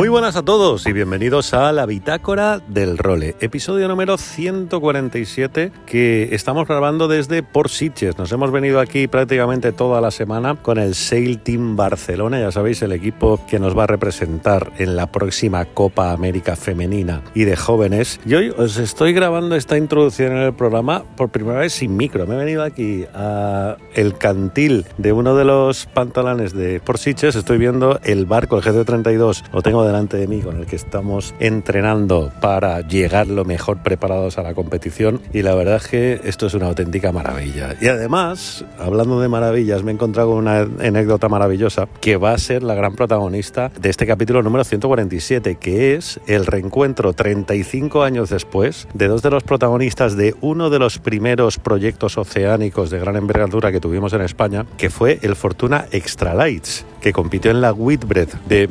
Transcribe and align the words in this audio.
Muy 0.00 0.08
buenas 0.08 0.34
a 0.36 0.42
todos 0.42 0.86
y 0.86 0.94
bienvenidos 0.94 1.52
a 1.52 1.72
la 1.72 1.84
Bitácora 1.84 2.58
del 2.66 2.96
Role, 2.96 3.36
episodio 3.40 3.86
número 3.86 4.16
147 4.16 5.72
que 5.84 6.34
estamos 6.34 6.66
grabando 6.66 7.06
desde 7.06 7.42
Port 7.42 7.68
Sitges. 7.68 8.16
Nos 8.16 8.32
hemos 8.32 8.50
venido 8.50 8.80
aquí 8.80 9.08
prácticamente 9.08 9.72
toda 9.72 10.00
la 10.00 10.10
semana 10.10 10.54
con 10.54 10.78
el 10.78 10.94
Sail 10.94 11.40
Team 11.40 11.76
Barcelona, 11.76 12.40
ya 12.40 12.50
sabéis, 12.50 12.80
el 12.80 12.92
equipo 12.92 13.44
que 13.46 13.58
nos 13.58 13.76
va 13.76 13.84
a 13.84 13.88
representar 13.88 14.72
en 14.78 14.96
la 14.96 15.12
próxima 15.12 15.66
Copa 15.66 16.12
América 16.12 16.56
Femenina 16.56 17.20
y 17.34 17.44
de 17.44 17.56
jóvenes. 17.56 18.20
Y 18.24 18.32
hoy 18.36 18.54
os 18.56 18.78
estoy 18.78 19.12
grabando 19.12 19.54
esta 19.54 19.76
introducción 19.76 20.32
en 20.32 20.44
el 20.44 20.54
programa 20.54 21.04
por 21.14 21.28
primera 21.28 21.58
vez 21.58 21.74
sin 21.74 21.94
micro. 21.94 22.26
Me 22.26 22.36
he 22.36 22.38
venido 22.38 22.62
aquí 22.62 23.04
a 23.12 23.76
el 23.94 24.16
cantil 24.16 24.86
de 24.96 25.12
uno 25.12 25.36
de 25.36 25.44
los 25.44 25.84
pantalones 25.84 26.54
de 26.54 26.80
Port 26.80 27.00
Sitges. 27.00 27.36
Estoy 27.36 27.58
viendo 27.58 28.00
el 28.02 28.24
barco, 28.24 28.56
el 28.56 28.62
GC32. 28.62 29.42
Lo 29.52 29.60
tengo 29.60 29.89
delante 29.90 30.18
de 30.18 30.28
mí 30.28 30.40
con 30.40 30.56
el 30.56 30.66
que 30.66 30.76
estamos 30.76 31.34
entrenando 31.40 32.30
para 32.40 32.80
llegar 32.80 33.26
lo 33.26 33.44
mejor 33.44 33.78
preparados 33.82 34.38
a 34.38 34.42
la 34.42 34.54
competición 34.54 35.20
y 35.32 35.42
la 35.42 35.56
verdad 35.56 35.76
es 35.76 35.88
que 35.88 36.20
esto 36.22 36.46
es 36.46 36.54
una 36.54 36.66
auténtica 36.66 37.10
maravilla. 37.10 37.74
Y 37.80 37.88
además, 37.88 38.64
hablando 38.78 39.20
de 39.20 39.28
maravillas, 39.28 39.82
me 39.82 39.90
he 39.90 39.94
encontrado 39.94 40.30
con 40.30 40.38
una 40.38 40.60
anécdota 40.60 41.28
maravillosa 41.28 41.88
que 42.00 42.16
va 42.16 42.32
a 42.32 42.38
ser 42.38 42.62
la 42.62 42.74
gran 42.74 42.94
protagonista 42.94 43.72
de 43.80 43.90
este 43.90 44.06
capítulo 44.06 44.42
número 44.44 44.62
147, 44.62 45.56
que 45.56 45.96
es 45.96 46.20
el 46.28 46.46
reencuentro 46.46 47.12
35 47.12 48.04
años 48.04 48.30
después 48.30 48.86
de 48.94 49.08
dos 49.08 49.22
de 49.22 49.30
los 49.30 49.42
protagonistas 49.42 50.16
de 50.16 50.36
uno 50.40 50.70
de 50.70 50.78
los 50.78 51.00
primeros 51.00 51.58
proyectos 51.58 52.16
oceánicos 52.16 52.90
de 52.90 53.00
gran 53.00 53.16
envergadura 53.16 53.72
que 53.72 53.80
tuvimos 53.80 54.12
en 54.12 54.20
España, 54.20 54.66
que 54.78 54.88
fue 54.88 55.18
el 55.22 55.34
Fortuna 55.34 55.86
Extra 55.90 56.32
Lights, 56.32 56.86
que 57.00 57.12
compitió 57.12 57.50
en 57.50 57.60
la 57.60 57.72
Whitbread 57.72 58.28
de 58.48 58.68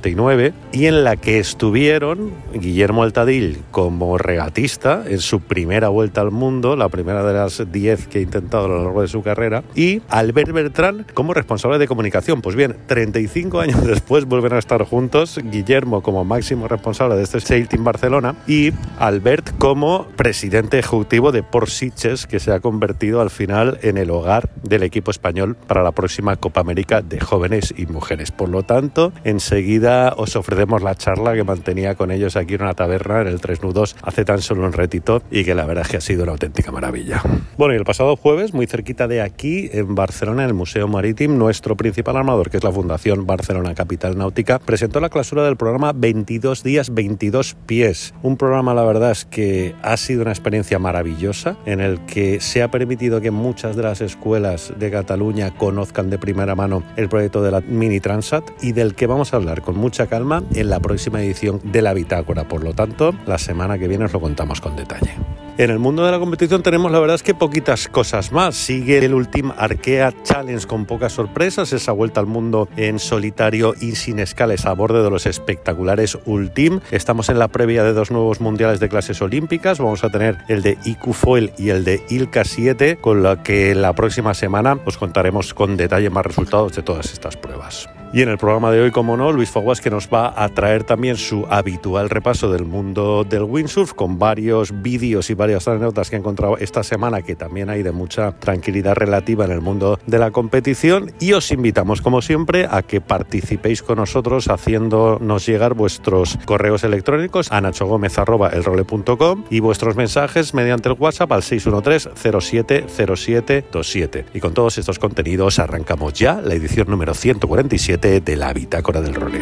1989 0.00 0.52
y 0.72 0.86
en 0.86 1.04
la 1.04 1.16
que 1.16 1.38
estuvieron 1.38 2.32
Guillermo 2.54 3.02
Altadil 3.02 3.62
como 3.70 4.18
regatista 4.18 5.04
en 5.06 5.18
su 5.18 5.40
primera 5.40 5.88
vuelta 5.88 6.20
al 6.20 6.30
mundo, 6.30 6.76
la 6.76 6.88
primera 6.88 7.22
de 7.24 7.34
las 7.34 7.70
10 7.70 8.06
que 8.08 8.18
ha 8.18 8.22
intentado 8.22 8.64
a 8.64 8.68
lo 8.68 8.84
largo 8.84 9.02
de 9.02 9.08
su 9.08 9.22
carrera, 9.22 9.62
y 9.74 10.02
Albert 10.08 10.52
Bertrán 10.52 11.06
como 11.14 11.34
responsable 11.34 11.78
de 11.78 11.86
comunicación. 11.86 12.40
Pues 12.42 12.56
bien, 12.56 12.76
35 12.86 13.60
años 13.60 13.84
después 13.86 14.24
vuelven 14.24 14.54
a 14.54 14.58
estar 14.58 14.82
juntos, 14.84 15.38
Guillermo 15.42 16.02
como 16.02 16.24
máximo 16.24 16.68
responsable 16.68 17.16
de 17.16 17.22
este 17.22 17.40
Sail 17.40 17.68
Team 17.68 17.84
Barcelona 17.84 18.34
y 18.46 18.72
Albert 18.98 19.56
como 19.58 20.06
presidente 20.16 20.78
ejecutivo 20.78 21.32
de 21.32 21.42
Port 21.42 21.68
Sitges, 21.68 22.26
que 22.26 22.40
se 22.40 22.52
ha 22.52 22.60
convertido 22.60 23.20
al 23.20 23.30
final 23.30 23.78
en 23.82 23.98
el 23.98 24.10
hogar 24.10 24.50
del 24.62 24.82
equipo 24.82 25.10
español 25.10 25.56
para 25.66 25.82
la 25.82 25.92
próxima 25.92 26.36
Copa 26.36 26.60
América 26.60 27.02
de 27.02 27.20
jóvenes 27.20 27.74
y 27.76 27.86
mujeres. 27.86 28.30
Por 28.30 28.48
lo 28.48 28.62
tanto, 28.62 29.12
enseguida 29.24 29.89
os 30.16 30.36
ofrecemos 30.36 30.82
la 30.82 30.94
charla 30.94 31.34
que 31.34 31.44
mantenía 31.44 31.94
con 31.94 32.10
ellos 32.10 32.36
aquí 32.36 32.54
en 32.54 32.62
una 32.62 32.74
taberna 32.74 33.20
en 33.22 33.28
el 33.28 33.40
Tres 33.40 33.62
Nudos 33.62 33.96
hace 34.02 34.24
tan 34.24 34.40
solo 34.40 34.64
un 34.64 34.72
retito 34.72 35.22
y 35.30 35.44
que 35.44 35.54
la 35.54 35.66
verdad 35.66 35.84
es 35.84 35.90
que 35.90 35.96
ha 35.96 36.00
sido 36.00 36.22
una 36.22 36.32
auténtica 36.32 36.70
maravilla. 36.70 37.22
Bueno, 37.56 37.74
y 37.74 37.76
el 37.76 37.84
pasado 37.84 38.16
jueves, 38.16 38.54
muy 38.54 38.66
cerquita 38.66 39.08
de 39.08 39.20
aquí, 39.20 39.68
en 39.72 39.94
Barcelona, 39.94 40.44
en 40.44 40.48
el 40.48 40.54
Museo 40.54 40.88
Marítimo, 40.88 41.34
nuestro 41.34 41.76
principal 41.76 42.16
armador, 42.16 42.50
que 42.50 42.56
es 42.56 42.64
la 42.64 42.72
Fundación 42.72 43.26
Barcelona 43.26 43.74
Capital 43.74 44.16
Náutica, 44.16 44.58
presentó 44.58 45.00
la 45.00 45.08
clausura 45.08 45.44
del 45.44 45.56
programa 45.56 45.92
22 45.92 46.62
días, 46.62 46.94
22 46.94 47.56
pies. 47.66 48.14
Un 48.22 48.36
programa, 48.36 48.74
la 48.74 48.84
verdad 48.84 49.10
es 49.10 49.24
que 49.24 49.74
ha 49.82 49.96
sido 49.96 50.22
una 50.22 50.30
experiencia 50.30 50.78
maravillosa 50.78 51.56
en 51.66 51.80
el 51.80 52.00
que 52.06 52.40
se 52.40 52.62
ha 52.62 52.70
permitido 52.70 53.20
que 53.20 53.30
muchas 53.30 53.76
de 53.76 53.82
las 53.82 54.00
escuelas 54.00 54.72
de 54.78 54.90
Cataluña 54.90 55.54
conozcan 55.56 56.10
de 56.10 56.18
primera 56.18 56.54
mano 56.54 56.82
el 56.96 57.08
proyecto 57.08 57.42
de 57.42 57.50
la 57.50 57.60
Mini 57.60 58.00
Transat 58.00 58.44
y 58.62 58.72
del 58.72 58.94
que 58.94 59.06
vamos 59.06 59.32
a 59.32 59.36
hablar 59.36 59.62
con 59.62 59.69
mucha 59.76 60.06
calma 60.06 60.42
en 60.54 60.70
la 60.70 60.80
próxima 60.80 61.22
edición 61.22 61.60
de 61.64 61.82
la 61.82 61.94
Bitácora. 61.94 62.48
Por 62.48 62.64
lo 62.64 62.74
tanto, 62.74 63.14
la 63.26 63.38
semana 63.38 63.78
que 63.78 63.88
viene 63.88 64.04
os 64.04 64.12
lo 64.12 64.20
contamos 64.20 64.60
con 64.60 64.76
detalle. 64.76 65.14
En 65.60 65.68
el 65.68 65.78
mundo 65.78 66.06
de 66.06 66.10
la 66.10 66.18
competición 66.18 66.62
tenemos 66.62 66.90
la 66.90 67.00
verdad 67.00 67.16
es 67.16 67.22
que 67.22 67.34
poquitas 67.34 67.86
cosas 67.88 68.32
más. 68.32 68.56
Sigue 68.56 68.96
el 69.04 69.12
Ultim 69.12 69.52
Arkea 69.54 70.14
Challenge 70.22 70.66
con 70.66 70.86
pocas 70.86 71.12
sorpresas, 71.12 71.74
esa 71.74 71.92
vuelta 71.92 72.18
al 72.18 72.26
mundo 72.26 72.66
en 72.78 72.98
solitario 72.98 73.74
y 73.78 73.96
sin 73.96 74.20
escales 74.20 74.64
a 74.64 74.72
borde 74.72 75.02
de 75.02 75.10
los 75.10 75.26
espectaculares 75.26 76.16
Ultim. 76.24 76.80
Estamos 76.90 77.28
en 77.28 77.38
la 77.38 77.48
previa 77.48 77.84
de 77.84 77.92
dos 77.92 78.10
nuevos 78.10 78.40
mundiales 78.40 78.80
de 78.80 78.88
clases 78.88 79.20
olímpicas. 79.20 79.78
Vamos 79.78 80.02
a 80.02 80.08
tener 80.08 80.38
el 80.48 80.62
de 80.62 80.78
IQ 80.82 81.12
Foil 81.12 81.52
y 81.58 81.68
el 81.68 81.84
de 81.84 82.02
Ilka 82.08 82.44
7, 82.44 82.96
con 82.96 83.22
lo 83.22 83.42
que 83.42 83.74
la 83.74 83.92
próxima 83.92 84.32
semana 84.32 84.78
os 84.86 84.96
contaremos 84.96 85.52
con 85.52 85.76
detalle 85.76 86.08
más 86.08 86.24
resultados 86.24 86.72
de 86.72 86.82
todas 86.82 87.12
estas 87.12 87.36
pruebas. 87.36 87.86
Y 88.12 88.22
en 88.22 88.28
el 88.28 88.38
programa 88.38 88.72
de 88.72 88.80
hoy, 88.80 88.90
como 88.90 89.16
no, 89.16 89.30
Luis 89.30 89.50
Foguas 89.50 89.80
que 89.80 89.88
nos 89.88 90.08
va 90.08 90.34
a 90.36 90.48
traer 90.48 90.82
también 90.82 91.16
su 91.16 91.46
habitual 91.48 92.10
repaso 92.10 92.50
del 92.50 92.64
mundo 92.64 93.22
del 93.22 93.44
windsurf 93.44 93.92
con 93.92 94.18
varios 94.18 94.82
vídeos 94.82 95.30
y 95.30 95.34
varias 95.34 95.68
anécdotas 95.68 96.10
que 96.10 96.16
he 96.16 96.18
encontrado 96.18 96.58
esta 96.58 96.82
semana 96.82 97.22
que 97.22 97.36
también 97.36 97.70
hay 97.70 97.84
de 97.84 97.92
mucha 97.92 98.32
tranquilidad 98.32 98.96
relativa 98.96 99.44
en 99.44 99.52
el 99.52 99.60
mundo 99.60 100.00
de 100.06 100.18
la 100.18 100.32
competición 100.32 101.12
y 101.20 101.34
os 101.34 101.52
invitamos 101.52 102.02
como 102.02 102.20
siempre 102.20 102.66
a 102.68 102.82
que 102.82 103.00
participéis 103.00 103.80
con 103.80 103.98
nosotros 103.98 104.48
haciéndonos 104.48 105.46
llegar 105.46 105.74
vuestros 105.74 106.36
correos 106.46 106.82
electrónicos 106.82 107.52
a 107.52 107.60
nachogomez.elrole.com 107.60 109.44
y 109.50 109.60
vuestros 109.60 109.94
mensajes 109.94 110.52
mediante 110.52 110.88
el 110.88 110.96
WhatsApp 110.98 111.30
al 111.30 111.44
613 111.44 112.10
07 112.40 112.86
07 112.88 113.64
27. 113.70 114.26
Y 114.34 114.40
con 114.40 114.52
todos 114.52 114.78
estos 114.78 114.98
contenidos 114.98 115.60
arrancamos 115.60 116.14
ya 116.14 116.40
la 116.40 116.54
edición 116.54 116.88
número 116.90 117.14
147 117.14 117.99
de 118.00 118.34
la 118.34 118.54
Bitácora 118.54 119.02
del 119.02 119.14
Role. 119.14 119.40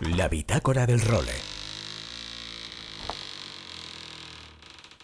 La 0.00 0.28
bitácora 0.28 0.86
del 0.86 1.00
role. 1.00 1.57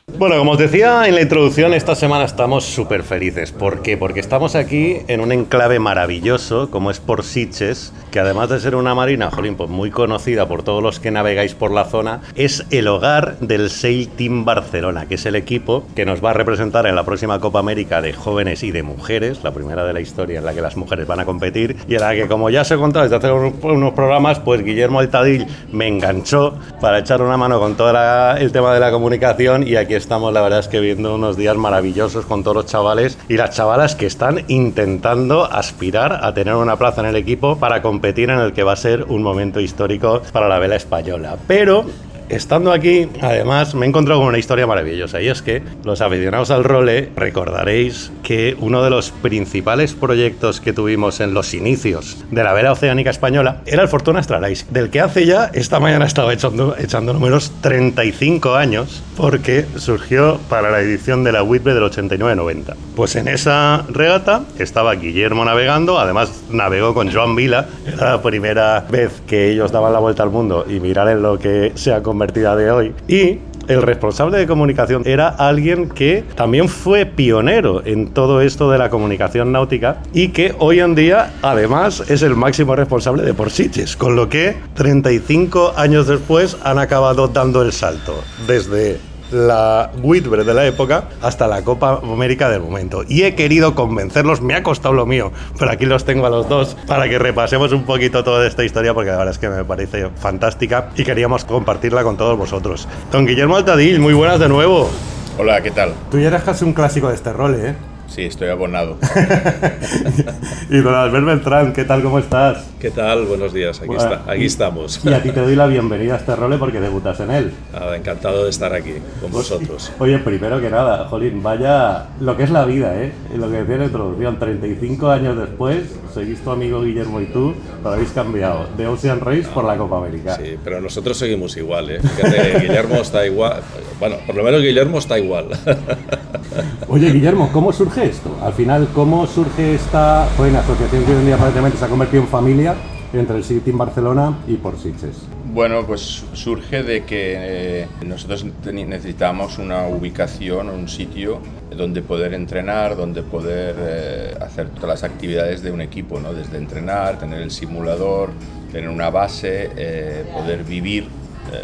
Bueno, 0.07 0.39
como 0.39 0.53
os 0.53 0.59
decía 0.59 1.09
en 1.09 1.17
la 1.17 1.23
introducción, 1.23 1.75
esta 1.75 1.97
semana 1.97 2.25
estamos 2.25 2.65
súper 2.65 3.03
felices. 3.03 3.51
¿Por 3.51 3.83
qué? 3.83 3.97
Porque 3.97 4.21
estamos 4.21 4.55
aquí 4.55 4.99
en 5.09 5.21
un 5.21 5.33
enclave 5.33 5.81
maravilloso, 5.81 6.71
como 6.71 6.93
es 6.93 7.01
por 7.01 7.25
Sitges, 7.25 7.93
que 8.13 8.21
además 8.21 8.49
de 8.51 8.61
ser 8.61 8.77
una 8.77 8.95
marina, 8.95 9.33
jolín, 9.33 9.57
pues 9.57 9.71
muy 9.71 9.91
conocida 9.91 10.47
por 10.47 10.63
todos 10.63 10.83
los 10.83 11.01
que 11.01 11.11
navegáis 11.11 11.55
por 11.55 11.73
la 11.73 11.85
zona, 11.87 12.21
es 12.37 12.65
el 12.71 12.87
hogar 12.87 13.39
del 13.41 13.71
Sail 13.71 14.09
Team 14.09 14.45
Barcelona, 14.45 15.07
que 15.07 15.17
es 15.17 15.27
el 15.27 15.35
equipo 15.35 15.85
que 15.97 16.05
nos 16.05 16.23
va 16.25 16.31
a 16.31 16.35
representar 16.35 16.87
en 16.87 16.95
la 16.95 17.05
próxima 17.05 17.41
Copa 17.41 17.59
América 17.59 18.01
de 18.01 18.13
jóvenes 18.13 18.63
y 18.63 18.71
de 18.71 18.85
mujeres, 18.85 19.43
la 19.43 19.53
primera 19.53 19.85
de 19.85 19.95
la 19.95 20.01
historia 20.01 20.39
en 20.39 20.45
la 20.45 20.55
que 20.55 20.61
las 20.61 20.77
mujeres 20.77 21.09
van 21.09 21.21
a 21.21 21.25
competir, 21.25 21.77
y 21.89 21.95
en 21.97 22.01
la 22.03 22.15
que, 22.15 22.29
como 22.29 22.51
ya 22.51 22.61
os 22.61 22.71
he 22.71 22.77
contado 22.77 23.09
desde 23.09 23.17
hace 23.17 23.33
unos 23.33 23.95
programas, 23.95 24.39
pues 24.39 24.63
Guillermo 24.63 25.01
Altadil 25.01 25.47
me 25.73 25.89
enganchó 25.89 26.57
para 26.81 27.01
echar 27.01 27.21
una 27.21 27.37
mano 27.37 27.59
con 27.59 27.75
todo 27.75 27.91
el 28.37 28.53
tema 28.53 28.73
de 28.75 28.81
la 28.81 28.93
comunicación, 28.93 29.67
y 29.67 29.75
aquí 29.75 29.94
estamos, 29.97 30.33
la 30.33 30.43
verdad 30.43 30.61
es 30.61 30.69
que 30.69 30.81
viendo 30.81 31.15
unos 31.15 31.37
días 31.37 31.57
maravillosos 31.57 32.27
con 32.27 32.43
todos 32.43 32.57
los 32.57 32.67
chavales 32.67 33.19
y 33.29 33.37
las 33.37 33.51
chavalas 33.51 33.95
que 33.95 34.07
están 34.07 34.45
intentando 34.49 35.45
aspirar 35.45 36.25
a 36.25 36.35
tener 36.35 36.55
una 36.55 36.77
plaza 36.77 37.01
en 37.01 37.09
el 37.09 37.17
equipo 37.17 37.57
para 37.57 37.83
competir 37.83 38.31
en 38.31 38.39
el 38.39 38.53
que 38.53 38.63
va 38.63 38.73
a 38.73 38.77
ser 38.77 39.05
un 39.05 39.23
momento 39.23 39.61
histórico 39.61 40.23
para 40.33 40.49
la 40.49 40.59
vela 40.59 40.77
española. 40.77 41.37
Pero 41.47 41.85
Estando 42.29 42.73
aquí, 42.73 43.09
además, 43.21 43.75
me 43.75 43.87
he 43.87 43.89
encontrado 43.89 44.21
con 44.21 44.29
una 44.29 44.39
historia 44.39 44.67
maravillosa 44.67 45.21
y 45.21 45.29
es 45.29 45.43
que 45.43 45.63
los 45.85 46.01
aficionados 46.01 46.51
al 46.51 46.65
role 46.65 47.11
recordaréis 47.17 48.13
que 48.23 48.57
uno 48.61 48.83
de 48.83 48.91
los 48.91 49.11
principales 49.11 49.93
proyectos 49.93 50.61
que 50.61 50.73
tuvimos 50.73 51.21
en 51.21 51.35
los 51.35 51.55
inicios 51.55 52.25
de 52.31 52.43
la 52.43 52.53
vela 52.53 52.73
oceánica 52.73 53.11
española 53.11 53.63
era 53.67 53.83
el 53.83 53.89
Fortuna 53.89 54.21
Astralis, 54.21 54.67
del 54.71 54.91
que 54.91 55.01
hace 55.01 55.27
ya, 55.27 55.51
esta 55.53 55.81
mañana 55.81 56.07
estaba 56.07 56.33
echando, 56.33 56.77
echando 56.79 57.13
números, 57.13 57.53
35 57.61 58.55
años, 58.55 59.03
porque 59.17 59.67
surgió 59.77 60.39
para 60.49 60.71
la 60.71 60.81
edición 60.81 61.25
de 61.25 61.33
la 61.33 61.43
Whitbread 61.43 61.77
del 61.77 61.85
89-90. 61.85 62.75
Pues 62.97 63.17
en 63.17 63.29
esa 63.29 63.85
regata 63.89 64.45
estaba 64.59 64.95
Guillermo 64.95 65.45
navegando, 65.45 65.99
además 65.99 66.45
navegó 66.51 66.95
con 66.95 67.13
Joan 67.13 67.35
Vila, 67.35 67.67
era 67.87 68.13
la 68.13 68.23
primera 68.23 68.87
vez 68.91 69.23
que 69.27 69.51
ellos 69.51 69.73
daban 69.73 69.93
la 69.93 69.99
vuelta 69.99 70.23
al 70.23 70.31
mundo 70.31 70.65
y 70.69 70.81
mirar 70.81 71.09
en 71.09 71.23
lo 71.23 71.39
que 71.39 71.73
se 71.75 71.93
ha 71.93 72.03
convertido 72.15 72.53
a 72.53 72.57
de 72.57 72.71
hoy. 72.71 72.95
Y 73.09 73.41
el 73.67 73.83
responsable 73.83 74.39
de 74.39 74.47
comunicación 74.47 75.03
era 75.05 75.29
alguien 75.29 75.89
que 75.89 76.23
también 76.37 76.69
fue 76.69 77.07
pionero 77.07 77.85
en 77.85 78.09
todo 78.09 78.41
esto 78.41 78.71
de 78.71 78.79
la 78.79 78.89
comunicación 78.89 79.51
náutica 79.51 80.01
y 80.13 80.29
que 80.29 80.55
hoy 80.61 80.79
en 80.79 80.95
día 80.95 81.33
además 81.43 82.05
es 82.09 82.23
el 82.23 82.37
máximo 82.37 82.77
responsable 82.77 83.25
de 83.25 83.35
Porsiches, 83.35 83.97
con 83.97 84.15
lo 84.15 84.29
que 84.29 84.55
35 84.75 85.75
años 85.77 86.07
después 86.07 86.57
han 86.63 86.79
acabado 86.79 87.27
dando 87.27 87.63
el 87.63 87.73
salto 87.73 88.23
desde 88.47 89.01
la 89.31 89.91
Whitbread 90.03 90.47
de 90.47 90.55
la 90.55 90.67
época 90.67 91.09
hasta 91.23 91.47
la 91.47 91.63
Copa 91.63 92.01
América 92.03 92.49
del 92.49 92.61
momento. 92.61 93.05
Y 93.09 93.23
he 93.23 93.35
querido 93.35 93.75
convencerlos, 93.75 94.41
me 94.41 94.55
ha 94.55 94.63
costado 94.63 94.95
lo 94.95 95.07
mío, 95.07 95.33
pero 95.59 95.71
aquí 95.71 95.87
los 95.87 96.05
tengo 96.05 96.27
a 96.27 96.31
los 96.31 96.49
dos 96.49 96.77
para 96.87 97.09
que 97.09 97.19
repasemos 97.19 97.73
un 97.73 97.85
poquito 97.85 98.25
toda 98.25 98.47
esta 98.47 98.65
historia 98.65 98.95
porque 98.95 99.11
la 99.11 99.17
verdad 99.17 99.33
es 99.33 99.39
que 99.39 99.49
me 99.49 99.65
parece 99.65 100.11
fantástica 100.17 100.91
y 100.97 101.05
queríamos 101.05 101.45
compartirla 101.45 102.03
con 102.03 102.17
todos 102.17 102.37
vosotros. 102.37 102.89
Don 103.11 103.27
Guillermo 103.27 103.57
Altadil, 103.57 104.01
muy 104.01 104.15
buenas 104.15 104.39
de 104.39 104.49
nuevo. 104.49 104.91
Hola, 105.39 105.61
¿qué 105.63 105.71
tal? 105.71 105.93
Tú 106.11 106.19
ya 106.19 106.29
eres 106.29 106.43
casi 106.43 106.65
un 106.65 106.73
clásico 106.73 107.09
de 107.09 107.15
este 107.15 107.33
rol, 107.33 107.55
¿eh? 107.57 107.75
Sí, 108.15 108.23
estoy 108.23 108.49
abonado. 108.49 108.97
y 110.71 110.77
don 110.79 110.95
Albert 110.95 111.27
Beltrán, 111.27 111.73
¿qué 111.73 111.85
tal? 111.85 112.01
¿Cómo 112.01 112.21
estás? 112.21 112.65
¿Qué 112.79 112.93
tal? 112.93 113.25
Buenos 113.25 113.53
días, 113.53 113.83
aquí, 113.83 113.93
está, 113.93 114.23
aquí 114.31 114.45
estamos. 114.45 115.01
Y 115.05 115.13
a 115.13 115.21
ti 115.21 115.33
te 115.33 115.41
doy 115.41 115.57
la 115.57 115.67
bienvenida 115.67 116.15
a 116.15 116.19
este 116.19 116.37
role 116.37 116.57
porque 116.59 116.79
debutas 116.79 117.19
en 117.19 117.33
él. 117.33 117.53
encantado 117.97 118.45
de 118.45 118.51
estar 118.51 118.73
aquí 118.73 118.93
con 119.21 119.33
pues 119.33 119.51
vosotros. 119.51 119.91
Oye, 119.99 120.19
primero 120.19 120.61
que 120.61 120.71
nada, 120.71 121.09
Jolín, 121.09 121.43
vaya 121.43 122.07
lo 122.21 122.37
que 122.37 122.45
es 122.45 122.51
la 122.51 122.65
vida, 122.65 122.95
¿eh? 123.03 123.11
Lo 123.35 123.51
que 123.51 123.57
decía 123.57 123.75
en 123.75 123.81
la 123.81 123.87
introducción, 123.87 124.39
35 124.39 125.09
años 125.09 125.37
después, 125.37 125.83
seguís 126.15 126.39
tu 126.39 126.53
amigo 126.53 126.83
Guillermo 126.83 127.21
y 127.21 127.27
tú, 127.27 127.55
pero 127.83 127.95
habéis 127.95 128.11
cambiado 128.11 128.69
de 128.77 128.87
Ocean 128.87 129.19
Race 129.19 129.49
por 129.53 129.65
la 129.65 129.77
Copa 129.77 129.99
América. 129.99 130.37
Sí, 130.37 130.57
pero 130.63 130.81
nosotros 130.81 131.19
seguimos 131.19 131.57
igual, 131.57 131.91
¿eh? 131.91 132.01
Fíjate, 132.01 132.61
Guillermo 132.61 132.97
está 132.97 133.27
igual, 133.27 133.61
bueno, 133.99 134.17
por 134.25 134.37
lo 134.37 134.45
menos 134.45 134.61
Guillermo 134.61 134.99
está 134.99 135.19
igual. 135.19 135.47
Oye, 136.89 137.11
Guillermo, 137.11 137.51
¿cómo 137.53 137.73
surge 137.73 138.04
esto? 138.05 138.37
Al 138.43 138.53
final, 138.53 138.89
¿cómo 138.95 139.27
surge 139.27 139.75
esta 139.75 140.29
buena 140.37 140.61
asociación 140.61 141.05
que 141.05 141.13
hoy 141.13 141.19
en 141.19 141.27
día 141.27 141.35
aparentemente 141.37 141.79
se 141.79 141.85
ha 141.85 141.89
convertido 141.89 142.23
en 142.23 142.29
familia 142.29 142.75
entre 143.13 143.37
el 143.37 143.45
City 143.45 143.71
en 143.71 143.79
Barcelona 143.79 144.39
y 144.47 144.55
por 144.55 144.79
Sitges? 144.79 145.27
Bueno, 145.53 145.87
pues 145.87 146.25
surge 146.33 146.83
de 146.83 147.05
que 147.05 147.35
eh, 147.37 147.89
nosotros 148.05 148.45
necesitamos 148.65 149.59
una 149.59 149.87
ubicación, 149.87 150.69
un 150.69 150.89
sitio 150.89 151.39
donde 151.77 152.03
poder 152.03 152.35
entrenar, 152.35 152.97
donde 152.97 153.23
poder 153.23 153.77
eh, 153.79 154.35
hacer 154.41 154.69
todas 154.71 155.01
las 155.01 155.05
actividades 155.05 155.63
de 155.63 155.71
un 155.71 155.81
equipo, 155.81 156.21
¿no? 156.21 156.35
desde 156.35 156.59
entrenar, 156.59 157.19
tener 157.19 157.41
el 157.41 157.51
simulador, 157.51 158.31
tener 158.73 158.91
una 158.91 159.11
base, 159.11 159.71
eh, 159.77 160.25
poder 160.33 160.65
vivir 160.65 161.09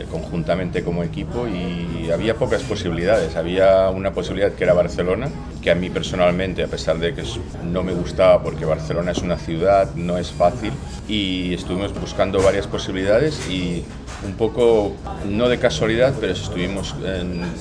conjuntamente 0.09 0.85
como 0.85 1.03
equipo 1.03 1.49
y 1.49 2.11
había 2.13 2.37
pocas 2.37 2.63
posibilidades. 2.63 3.35
Había 3.35 3.89
una 3.89 4.13
posibilidad 4.13 4.53
que 4.53 4.63
era 4.63 4.73
Barcelona, 4.73 5.29
que 5.63 5.71
a 5.71 5.75
mí 5.75 5.91
personalmente, 5.91 6.63
a 6.63 6.67
pesar 6.67 6.99
de 6.99 7.15
que 7.15 7.23
no 7.65 7.83
me 7.83 7.93
gustaba 7.93 8.43
porque 8.43 8.65
Barcelona 8.65 9.13
es 9.13 9.19
una 9.19 9.37
ciudad, 9.37 9.95
no 9.95 10.19
es 10.19 10.31
fácil, 10.31 10.73
y 11.09 11.55
estuvimos 11.55 11.93
buscando 11.99 12.43
varias 12.43 12.67
posibilidades 12.67 13.49
y 13.49 13.85
un 14.25 14.35
poco, 14.35 14.95
no 15.27 15.49
de 15.49 15.59
casualidad, 15.59 16.15
pero 16.21 16.33
estuvimos 16.33 16.95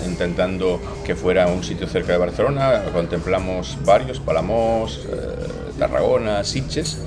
intentando 0.06 0.82
que 1.06 1.16
fuera 1.16 1.48
un 1.48 1.64
sitio 1.64 1.88
cerca 1.88 2.14
de 2.14 2.18
Barcelona, 2.18 2.84
contemplamos 2.94 3.78
varios, 3.86 4.20
Palamos, 4.20 5.08
eh, 5.10 5.78
Tarragona, 5.78 6.44
Sitges, 6.44 7.00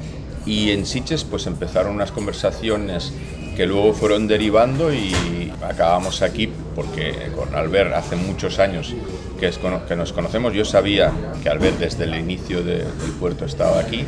y 0.47 0.71
en 0.71 0.87
Sitges 0.87 1.25
pues 1.25 1.47
empezaron 1.47 1.95
unas 1.95 2.11
conversaciones 2.11 3.13
que 3.63 3.69
luego 3.69 3.93
fueron 3.93 4.27
derivando 4.27 4.93
y 4.93 5.53
acabamos 5.63 6.21
aquí 6.23 6.51
porque 6.75 7.31
con 7.37 7.55
Albert 7.55 7.95
hace 7.95 8.17
muchos 8.17 8.59
años 8.59 8.93
que, 9.39 9.53
nos 9.95 10.13
conocemos. 10.13 10.53
Yo 10.53 10.65
sabía 10.65 11.13
que 11.41 11.49
Albert 11.49 11.79
desde 11.79 12.03
el 12.03 12.17
inicio 12.17 12.65
del 12.65 13.13
puerto 13.21 13.45
estaba 13.45 13.79
aquí, 13.79 14.05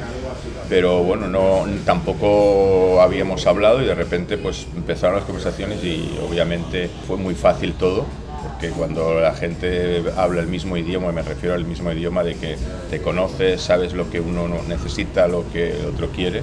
pero 0.68 1.04
bueno, 1.04 1.28
no, 1.28 1.66
tampoco 1.84 3.00
habíamos 3.00 3.46
hablado 3.46 3.80
y 3.80 3.84
de 3.86 3.94
repente 3.94 4.38
pues 4.38 4.66
empezaron 4.74 5.14
las 5.14 5.24
conversaciones 5.24 5.84
y 5.84 6.18
obviamente 6.28 6.90
fue 7.06 7.16
muy 7.16 7.36
fácil 7.36 7.74
todo 7.74 8.06
porque 8.42 8.70
cuando 8.70 9.20
la 9.20 9.34
gente 9.34 10.02
habla 10.16 10.40
el 10.40 10.48
mismo 10.48 10.76
idioma, 10.76 11.12
me 11.12 11.22
refiero 11.22 11.54
al 11.54 11.64
mismo 11.64 11.92
idioma 11.92 12.24
de 12.24 12.34
que 12.34 12.56
te 12.90 13.00
conoces, 13.00 13.62
sabes 13.62 13.92
lo 13.92 14.10
que 14.10 14.18
uno 14.18 14.48
necesita, 14.66 15.28
lo 15.28 15.44
que 15.52 15.78
el 15.78 15.86
otro 15.86 16.08
quiere, 16.08 16.42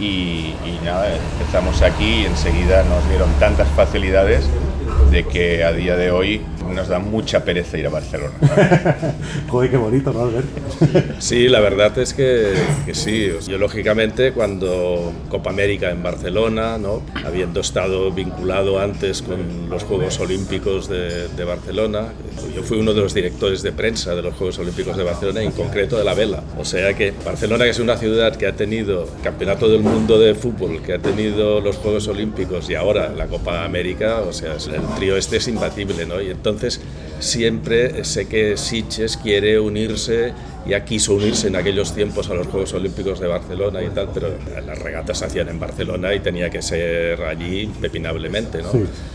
y, 0.00 0.54
nada, 0.84 1.08
empezamos 1.14 1.82
aquí 1.82 2.22
y 2.22 2.26
enseguida 2.26 2.82
nos 2.84 3.08
dieron 3.08 3.30
tantas 3.38 3.68
facilidades 3.68 4.48
de 5.10 5.24
que 5.24 5.64
a 5.64 5.72
día 5.72 5.96
de 5.96 6.10
hoy 6.10 6.40
nos 6.72 6.88
da 6.88 6.98
mucha 6.98 7.44
pereza 7.44 7.78
ir 7.78 7.86
a 7.86 7.90
Barcelona. 7.90 8.34
Joder, 9.48 9.70
qué 9.70 9.76
bonito, 9.76 10.12
¿no, 10.12 10.24
Albert? 10.24 10.46
Sí, 11.18 11.48
la 11.48 11.60
verdad 11.60 11.96
es 11.98 12.14
que, 12.14 12.54
sí. 12.92 13.30
Yo, 13.48 13.58
lógicamente, 13.58 14.32
cuando 14.32 15.12
Copa 15.28 15.50
América 15.50 15.90
en 15.90 16.02
Barcelona, 16.02 16.78
¿no? 16.78 17.02
habiendo 17.24 17.60
estado 17.60 18.10
vinculado 18.10 18.78
antes 18.80 19.22
con 19.22 19.68
los 19.68 19.84
Juegos 19.84 20.18
Olímpicos 20.20 20.88
de, 20.88 21.28
de, 21.28 21.44
Barcelona, 21.44 22.12
yo 22.54 22.62
fui 22.62 22.78
uno 22.78 22.94
de 22.94 23.00
los 23.00 23.14
directores 23.14 23.62
de 23.62 23.72
prensa 23.72 24.14
de 24.14 24.22
los 24.22 24.34
Juegos 24.34 24.58
Olímpicos 24.58 24.96
de 24.96 25.04
Barcelona, 25.04 25.42
en 25.42 25.52
concreto 25.52 25.96
de 25.96 26.04
la 26.04 26.14
vela. 26.14 26.42
O 26.58 26.64
sea 26.64 26.94
que 26.94 27.12
Barcelona, 27.24 27.64
que 27.64 27.70
es 27.70 27.78
una 27.78 27.96
ciudad 27.96 28.36
que 28.36 28.46
ha 28.46 28.52
tenido 28.52 29.08
Campeonato 29.22 29.68
del 29.68 29.80
Mundo 29.80 30.18
de 30.18 30.34
Fútbol, 30.34 30.82
que 30.82 30.94
ha 30.94 30.98
tenido 30.98 31.60
los 31.60 31.76
Juegos 31.76 32.08
Olímpicos 32.08 32.68
y 32.70 32.74
ahora 32.74 33.10
la 33.10 33.26
Copa 33.26 33.64
América, 33.64 34.20
o 34.20 34.32
sea, 34.32 34.54
el 34.54 34.94
trío 34.96 35.16
este 35.16 35.36
es 35.36 35.48
imbatible, 35.48 36.06
¿no? 36.06 36.20
Y 36.20 36.30
entonces 36.30 36.61
entonces, 36.62 36.80
siempre 37.18 38.04
sé 38.04 38.26
que 38.26 38.56
Sitges 38.56 39.16
quiere 39.16 39.58
unirse, 39.58 40.32
ya 40.64 40.84
quiso 40.84 41.14
unirse 41.14 41.48
en 41.48 41.56
aquellos 41.56 41.92
tiempos 41.92 42.30
a 42.30 42.34
los 42.34 42.46
Juegos 42.46 42.72
Olímpicos 42.74 43.18
de 43.18 43.26
Barcelona 43.26 43.82
y 43.82 43.88
tal, 43.88 44.10
pero 44.14 44.28
las 44.64 44.78
regatas 44.78 45.18
se 45.18 45.24
hacían 45.24 45.48
en 45.48 45.58
Barcelona 45.58 46.14
y 46.14 46.20
tenía 46.20 46.50
que 46.50 46.62
ser 46.62 47.20
allí 47.22 47.66
pepinablemente, 47.80 48.62
¿no? 48.62 48.70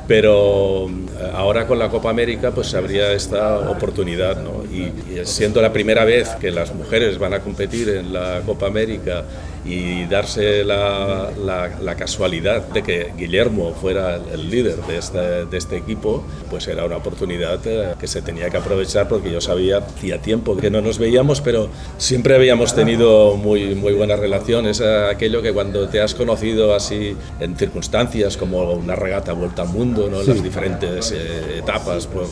Pero 0.08 0.90
eh, 0.90 1.32
ahora 1.34 1.68
con 1.68 1.80
la 1.80 1.90
Copa 1.90 2.10
América 2.10 2.52
pues 2.52 2.74
habría 2.74 3.14
esta 3.14 3.60
oportunidad, 3.70 4.44
¿no? 4.44 4.66
Y, 4.66 4.92
y 5.14 5.22
siendo 5.24 5.62
la 5.62 5.72
primera 5.72 6.04
vez 6.04 6.30
que 6.42 6.52
las 6.52 6.74
mujeres 6.76 7.18
van 7.18 7.34
a 7.34 7.40
competir 7.40 7.90
en 7.90 8.12
la 8.12 8.42
Copa 8.46 8.68
América 8.68 9.24
y 9.68 10.06
darse 10.06 10.64
la, 10.64 11.30
la, 11.38 11.96
casualidad 11.96 12.68
de 12.70 12.84
que 12.84 13.12
Guillermo 13.18 13.74
fuera 13.74 14.16
el 14.16 14.50
líder 14.50 14.78
de 14.84 14.98
este, 14.98 15.46
de 15.46 15.58
este 15.58 15.76
equipo, 15.76 16.24
pues 16.50 16.68
era 16.68 16.86
una 16.86 16.98
oportunidad 16.98 17.60
eh, 17.66 17.96
que 18.00 18.08
se 18.08 18.22
tenía 18.22 18.50
que 18.50 18.58
aprovechar 18.58 19.10
porque 19.10 19.32
yo 19.32 19.42
sabía, 19.42 19.80
hacía 19.80 20.22
tiempo 20.22 20.56
que 20.56 20.70
no 20.70 20.82
nos 20.82 21.00
veíamos, 21.00 21.42
pero 21.42 21.70
siempre 21.98 22.36
habíamos 22.36 22.76
tenido 22.76 23.36
muy, 23.36 23.76
muy 23.76 23.94
buenas 23.94 24.20
relaciones. 24.20 24.80
Aquello 24.80 25.42
que 25.42 25.52
cuando 25.52 25.90
te 25.90 26.02
has 26.02 26.14
conocido 26.14 26.74
así 26.74 27.18
en 27.40 27.58
circunstancias 27.58 28.38
como 28.38 28.72
una 28.72 28.96
regata 28.96 29.34
vuelta 29.34 29.64
al 29.64 29.70
mundo, 29.70 30.08
¿no? 30.10 30.24
las 30.24 30.42
diferentes 30.42 31.12
eh, 31.12 31.60
etapas 31.60 32.08
por, 32.08 32.28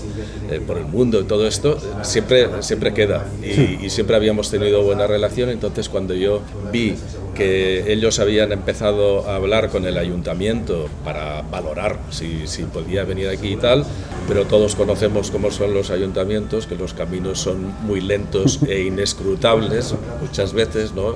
eh, 0.52 0.62
por, 0.66 0.78
el 0.78 0.86
mundo 0.86 1.20
y 1.20 1.24
todo 1.26 1.48
esto, 1.48 1.78
siempre, 2.04 2.62
siempre 2.62 2.94
queda. 2.94 3.26
Y, 3.44 3.86
y 3.86 3.90
siempre 3.90 4.16
habíamos 4.16 4.50
tenido 4.50 4.84
buena 4.84 5.06
relación. 5.08 5.50
Entonces 5.50 5.90
cuando 5.90 6.14
yo 6.14 6.42
vi 6.72 6.96
que 7.36 7.92
ellos 7.94 8.18
habían 8.20 8.52
empezado 8.52 9.30
a 9.30 9.36
hablar 9.36 9.70
con 9.70 9.86
el 9.86 9.98
ayuntamiento 10.00 10.90
para 11.04 11.44
valorar 11.44 12.00
si, 12.10 12.48
si, 12.48 12.64
podía 12.64 13.04
venir 13.04 13.30
aquí 13.30 13.50
y 13.50 13.56
tal, 13.58 13.86
pero 14.28 14.46
todos 14.46 14.76
conocemos 14.76 15.30
cómo 15.30 15.52
son 15.52 15.76
los 15.76 15.92
ayuntamientos, 15.92 16.66
que 16.66 16.76
los 16.76 16.96
caminos 16.96 17.40
son 17.40 17.74
muy 17.86 18.02
lentos 18.02 18.60
e 18.68 18.82
inescrutables 18.82 19.94
muchas 20.22 20.54
veces, 20.54 20.94
¿no? 20.94 21.14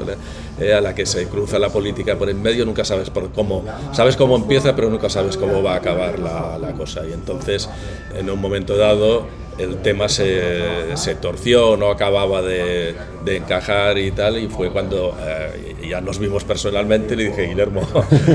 Eh, 0.59 0.73
a 0.73 0.81
la 0.81 0.93
que 0.93 1.05
se 1.05 1.25
cruza 1.27 1.57
la 1.57 1.69
política 1.69 2.17
por 2.17 2.29
en 2.29 2.41
medio, 2.41 2.65
nunca 2.65 2.85
sabes 2.85 3.09
por 3.09 3.31
cómo, 3.31 3.63
sabes 3.93 4.15
cómo 4.15 4.35
empieza, 4.35 4.75
pero 4.75 4.89
nunca 4.89 5.09
sabes 5.09 5.37
cómo 5.37 5.63
va 5.63 5.73
a 5.73 5.77
acabar 5.77 6.19
la, 6.19 6.59
la 6.59 6.73
cosa. 6.73 7.01
Y 7.07 7.13
entonces, 7.13 7.69
en 8.15 8.29
un 8.29 8.39
momento 8.39 8.75
dado, 8.77 9.25
el 9.59 9.77
tema 9.81 10.09
se, 10.09 10.95
se, 10.95 11.15
torció, 11.15 11.77
no 11.77 11.91
acababa 11.91 12.41
de, 12.41 12.95
de, 13.25 13.37
encajar 13.37 13.97
y 13.97 14.11
tal, 14.11 14.37
y 14.37 14.47
fue 14.47 14.71
cuando 14.71 15.17
eh, 15.21 15.75
ya 15.89 16.01
nos 16.01 16.19
vimos 16.19 16.43
personalmente 16.43 17.13
y 17.13 17.17
le 17.17 17.23
dije, 17.25 17.47
Guillermo, 17.47 17.81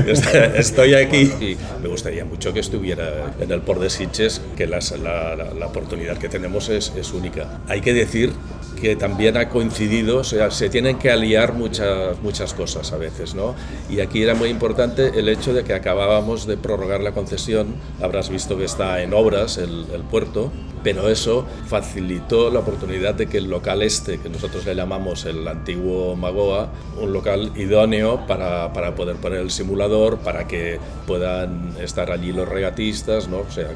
estoy 0.55 0.93
aquí 0.93 1.31
y 1.39 1.57
me 1.81 1.89
gustaría 1.89 2.25
mucho 2.25 2.53
que 2.53 2.59
estuviera 2.59 3.33
en 3.39 3.51
el 3.51 3.61
Port 3.61 3.81
de 3.81 3.89
Sitges, 3.89 4.41
que 4.55 4.67
la, 4.67 4.79
la, 5.01 5.35
la, 5.35 5.65
oportunidad 5.67 6.17
que 6.17 6.29
tenemos 6.29 6.69
es, 6.69 6.93
es 6.95 7.11
única. 7.11 7.59
Hay 7.67 7.81
que 7.81 7.93
decir 7.93 8.31
que 8.75 8.95
también 8.95 9.37
ha 9.37 9.49
coincidido, 9.49 10.17
o 10.17 10.23
sea, 10.23 10.51
se 10.51 10.69
tienen 10.69 10.99
que 10.99 11.09
aliar 11.09 11.53
muchas, 11.53 12.19
muchas 12.21 12.53
cosas 12.53 12.91
a 12.91 12.97
veces, 12.97 13.33
¿no? 13.33 13.55
Y 13.89 13.99
aquí 14.01 14.21
era 14.21 14.35
muy 14.35 14.49
importante 14.49 15.11
el 15.19 15.29
hecho 15.29 15.53
de 15.53 15.63
que 15.63 15.73
acabábamos 15.73 16.45
de 16.45 16.57
prorrogar 16.57 17.01
la 17.01 17.11
concesión, 17.11 17.75
habrás 18.01 18.29
visto 18.29 18.57
que 18.57 18.65
está 18.65 19.01
en 19.01 19.13
obras 19.13 19.57
el, 19.57 19.85
puerto, 20.11 20.51
pero 20.83 21.09
eso 21.09 21.45
facilitó 21.67 22.51
la 22.51 22.59
oportunidad 22.59 23.15
de 23.15 23.25
que 23.25 23.39
el 23.39 23.49
local 23.49 23.81
este, 23.81 24.19
que 24.19 24.29
nosotros 24.29 24.65
le 24.65 24.75
llamamos 24.75 25.25
el 25.25 25.47
antiguo 25.47 26.15
Magoa, 26.15 26.69
un 27.01 27.11
local 27.11 27.51
idóneo 27.55 28.27
para, 28.27 28.71
para 28.71 28.93
poder 28.93 29.15
poner 29.15 29.39
el 29.39 29.49
simulador, 29.49 30.19
para 30.19 30.47
que 30.47 30.79
puedan 31.07 31.75
estar 31.81 32.11
allí 32.11 32.31
los 32.31 32.47
regatistas, 32.47 33.27
¿no? 33.27 33.49
Sea, 33.49 33.71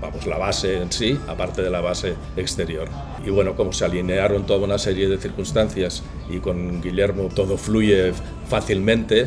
vamos, 0.00 0.26
la 0.26 0.38
base 0.38 0.78
en 0.78 0.92
sí, 0.92 1.18
aparte 1.26 1.62
de 1.62 1.70
la 1.70 1.80
base 1.80 2.14
exterior. 2.36 2.88
Y 3.24 3.30
bueno, 3.30 3.54
como 3.56 3.72
se 3.72 3.84
alinearon 3.84 4.46
toda 4.46 4.60
una 4.60 4.78
serie 4.78 5.08
de 5.08 5.18
circunstancias 5.18 6.02
y 6.30 6.38
con 6.38 6.80
Guillermo 6.82 7.28
todo 7.34 7.56
fluye 7.56 8.12
fácilmente, 8.48 9.26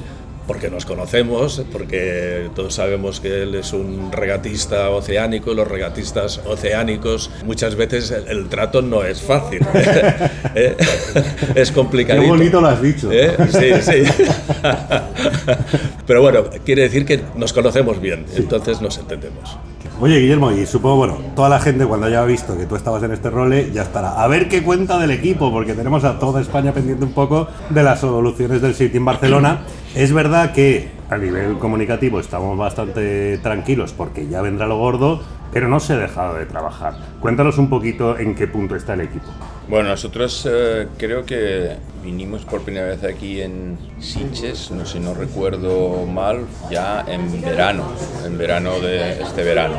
porque 0.49 0.71
nos 0.71 0.83
conocemos, 0.83 1.63
porque 1.71 2.49
todos 2.55 2.73
sabemos 2.73 3.19
que 3.19 3.43
él 3.43 3.53
es 3.53 3.71
un 3.71 4.11
regatista 4.11 4.89
oceánico, 4.89 5.53
los 5.53 5.67
regatistas 5.67 6.41
oceánicos 6.43 7.29
muchas 7.45 7.75
veces 7.75 8.09
el, 8.09 8.49
trato 8.49 8.81
no 8.81 9.03
es 9.03 9.21
fácil, 9.21 9.61
¿eh? 10.55 10.75
es 11.55 11.71
complicado. 11.71 12.19
Qué 12.19 12.27
bonito 12.27 12.61
lo 12.61 12.67
has 12.67 12.81
dicho. 12.81 13.11
¿Eh? 13.11 13.37
Sí, 13.51 13.91
sí. 13.91 14.23
Pero 16.07 16.23
bueno, 16.23 16.45
quiere 16.65 16.81
decir 16.81 17.05
que 17.05 17.21
nos 17.35 17.53
conocemos 17.53 18.01
bien, 18.01 18.25
entonces 18.35 18.81
nos 18.81 18.97
entendemos. 18.97 19.55
Oye, 20.01 20.17
Guillermo, 20.21 20.49
y 20.51 20.65
supongo, 20.65 20.95
bueno, 20.95 21.17
toda 21.35 21.49
la 21.49 21.59
gente 21.59 21.85
cuando 21.85 22.07
haya 22.07 22.23
visto 22.23 22.57
que 22.57 22.65
tú 22.65 22.77
estabas 22.77 23.03
en 23.03 23.11
este 23.11 23.29
role 23.29 23.69
ya 23.73 23.81
estará. 23.81 24.23
A 24.23 24.27
ver 24.27 24.47
qué 24.47 24.63
cuenta 24.63 24.97
del 24.97 25.11
equipo, 25.11 25.51
porque 25.51 25.73
tenemos 25.73 26.05
a 26.05 26.17
toda 26.17 26.39
España 26.39 26.71
pendiente 26.71 27.03
un 27.03 27.11
poco 27.11 27.49
de 27.69 27.83
las 27.83 27.99
soluciones 27.99 28.61
del 28.61 28.75
City 28.75 28.95
en 28.95 29.05
Barcelona. 29.05 29.59
Es 29.95 30.13
verdad 30.13 30.53
que 30.53 30.91
a 31.09 31.17
nivel 31.17 31.57
comunicativo 31.57 32.19
estamos 32.19 32.55
bastante 32.55 33.39
tranquilos 33.39 33.91
porque 33.91 34.27
ya 34.27 34.39
vendrá 34.41 34.67
lo 34.67 34.77
gordo, 34.77 35.19
pero 35.51 35.67
no 35.67 35.79
se 35.79 35.93
ha 35.93 35.97
dejado 35.97 36.35
de 36.35 36.45
trabajar. 36.45 36.95
Cuéntanos 37.19 37.57
un 37.57 37.69
poquito 37.69 38.17
en 38.17 38.35
qué 38.35 38.47
punto 38.47 38.75
está 38.75 38.93
el 38.93 39.01
equipo. 39.01 39.27
Bueno, 39.67 39.89
nosotros 39.89 40.47
eh, 40.49 40.87
creo 40.97 41.25
que 41.25 41.75
vinimos 42.03 42.43
por 42.43 42.61
primera 42.61 42.87
vez 42.87 43.03
aquí 43.03 43.41
en 43.41 43.77
Sitges, 43.99 44.71
no 44.71 44.85
sé 44.85 44.93
si 44.93 44.99
no 44.99 45.13
recuerdo 45.13 46.05
mal, 46.05 46.45
ya 46.71 47.05
en 47.07 47.41
verano, 47.41 47.83
en 48.25 48.37
verano 48.37 48.79
de 48.79 49.21
este 49.21 49.43
verano. 49.43 49.75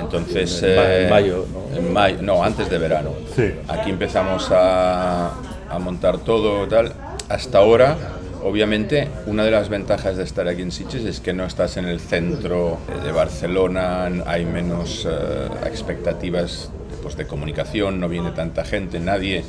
Entonces, 0.00 0.62
en 0.62 0.70
eh, 0.76 1.06
mayo, 1.10 1.46
¿no? 1.52 1.76
En 1.76 1.92
mayo, 1.92 2.18
no, 2.22 2.44
antes 2.44 2.70
de 2.70 2.78
verano. 2.78 3.10
Sí. 3.34 3.52
Aquí 3.66 3.90
empezamos 3.90 4.50
a, 4.52 5.32
a 5.68 5.78
montar 5.80 6.18
todo 6.18 6.68
tal. 6.68 6.92
Hasta 7.28 7.58
ahora 7.58 7.96
Obviamente, 8.44 9.08
una 9.26 9.44
de 9.44 9.50
las 9.52 9.68
ventajas 9.68 10.16
de 10.16 10.24
estar 10.24 10.48
aquí 10.48 10.62
en 10.62 10.72
Sitges 10.72 11.04
es 11.04 11.20
que 11.20 11.32
no 11.32 11.44
estás 11.44 11.76
en 11.76 11.84
el 11.84 12.00
centro 12.00 12.78
de 13.04 13.12
Barcelona, 13.12 14.10
hay 14.26 14.44
menos 14.44 15.06
eh, 15.08 15.48
expectativas 15.64 16.70
pues, 17.02 17.16
de 17.16 17.26
comunicación, 17.26 18.00
no 18.00 18.08
viene 18.08 18.32
tanta 18.32 18.64
gente, 18.64 18.98
nadie, 18.98 19.44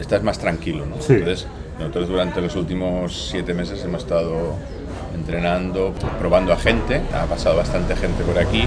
estás 0.00 0.22
más 0.22 0.38
tranquilo. 0.38 0.86
¿no? 0.86 1.00
Sí. 1.00 1.14
Entonces, 1.14 1.46
nosotros 1.78 2.08
durante 2.08 2.40
los 2.40 2.56
últimos 2.56 3.28
siete 3.30 3.52
meses 3.52 3.84
hemos 3.84 4.02
estado 4.02 4.54
entrenando, 5.14 5.92
probando 6.18 6.52
a 6.52 6.56
gente, 6.56 7.02
ha 7.12 7.26
pasado 7.26 7.56
bastante 7.56 7.96
gente 7.96 8.24
por 8.24 8.38
aquí, 8.38 8.64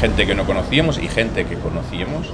gente 0.00 0.26
que 0.26 0.34
no 0.34 0.46
conocíamos 0.46 0.98
y 0.98 1.08
gente 1.08 1.44
que 1.44 1.56
conocíamos 1.56 2.32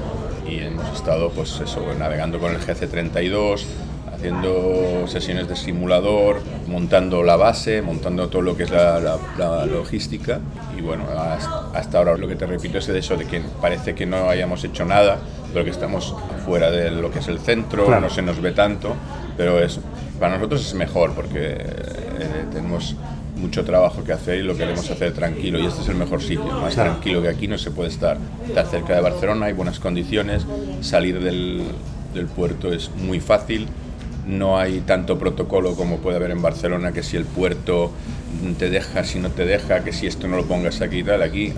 y 0.49 0.59
hemos 0.59 0.95
estado 0.95 1.31
pues 1.31 1.61
eso, 1.61 1.83
navegando 1.99 2.39
con 2.39 2.55
el 2.55 2.61
GC32, 2.61 3.65
haciendo 4.15 5.07
sesiones 5.07 5.49
de 5.49 5.57
simulador, 5.57 6.41
montando 6.67 7.23
la 7.23 7.37
base, 7.37 7.83
montando 7.83 8.29
todo 8.29 8.43
lo 8.43 8.57
que 8.57 8.65
es 8.65 8.71
la, 8.71 9.01
la- 9.01 9.19
la 9.39 9.67
logística. 9.67 10.41
Y 10.77 10.81
bueno, 10.81 11.05
hasta, 11.17 11.71
hasta 11.79 11.99
ahora 11.99 12.17
lo 12.17 12.27
que 12.29 12.37
te 12.37 12.47
repito 12.47 12.79
es 12.79 12.87
de 12.87 12.99
eso, 12.99 13.17
de 13.17 13.27
que 13.27 13.41
parece 13.61 13.95
que 13.95 14.07
no 14.07 14.29
hayamos 14.29 14.65
hecho 14.65 14.85
nada, 14.85 15.19
pero 15.53 15.65
que 15.65 15.71
estamos 15.71 16.15
fuera 16.45 16.71
de 16.71 16.91
lo 16.91 17.11
que 17.11 17.21
es 17.21 17.29
el 17.29 17.39
centro, 17.39 17.87
Claro. 17.87 18.01
no 18.03 18.11
se 18.11 18.23
nos 18.23 18.41
ve 18.41 18.53
tanto, 18.53 18.95
pero 19.37 19.61
es, 19.61 19.79
para 20.19 20.35
nosotros 20.37 20.67
es 20.67 20.75
mejor 20.75 21.13
porque 21.15 21.57
eh, 21.59 22.45
tenemos 22.53 22.97
mucho 23.37 23.65
trabajo 23.65 24.03
que 24.05 24.13
hacer 24.13 24.39
y 24.39 24.43
lo 24.43 24.57
queremos 24.57 24.89
hacer 24.91 25.13
tranquilo 25.13 25.59
y 25.59 25.67
este 25.67 25.83
es 25.83 25.89
el 25.89 25.97
mejor 25.97 26.23
sitio, 26.23 26.45
más 26.45 26.75
Claro. 26.75 26.93
tranquilo 26.93 27.21
que 27.23 27.29
aquí 27.29 27.47
no 27.49 27.59
se 27.59 27.71
puede 27.71 27.89
estar. 27.91 28.17
Estar 28.47 28.67
cerca 28.67 28.95
de 28.95 29.01
Barcelona, 29.01 29.47
hay 29.47 29.53
buenas 29.53 29.79
condiciones, 29.81 30.45
salir 30.81 31.21
del, 31.21 31.63
del 32.15 32.27
puerto 32.27 32.73
es 32.73 32.91
muy 32.97 33.21
fácil, 33.21 33.69
no 34.27 34.59
hay 34.59 34.81
tanto 34.81 35.19
protocolo 35.19 35.75
como 35.75 35.99
puede 35.99 36.17
haber 36.17 36.31
en 36.31 36.43
Barcelona, 36.43 36.93
que 36.93 37.03
si 37.03 37.17
el 37.17 37.25
puerto 37.25 37.91
te 38.59 38.71
deja, 38.71 39.05
si 39.05 39.19
no 39.19 39.31
te 39.31 39.45
deja, 39.45 39.85
que 39.85 39.93
si 39.93 40.07
esto 40.07 40.29
no 40.29 40.37
lo 40.37 40.45
pongas 40.45 40.81
aquí 40.81 40.99
y 40.99 41.05
tal, 41.05 41.23
aquí 41.23 41.53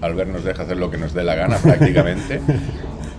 Albert 0.00 0.30
nos 0.30 0.44
deja 0.44 0.62
hacer 0.62 0.76
lo 0.76 0.90
que 0.90 0.98
nos 0.98 1.12
dé 1.12 1.24
la 1.24 1.34
gana 1.34 1.56
prácticamente 1.62 2.40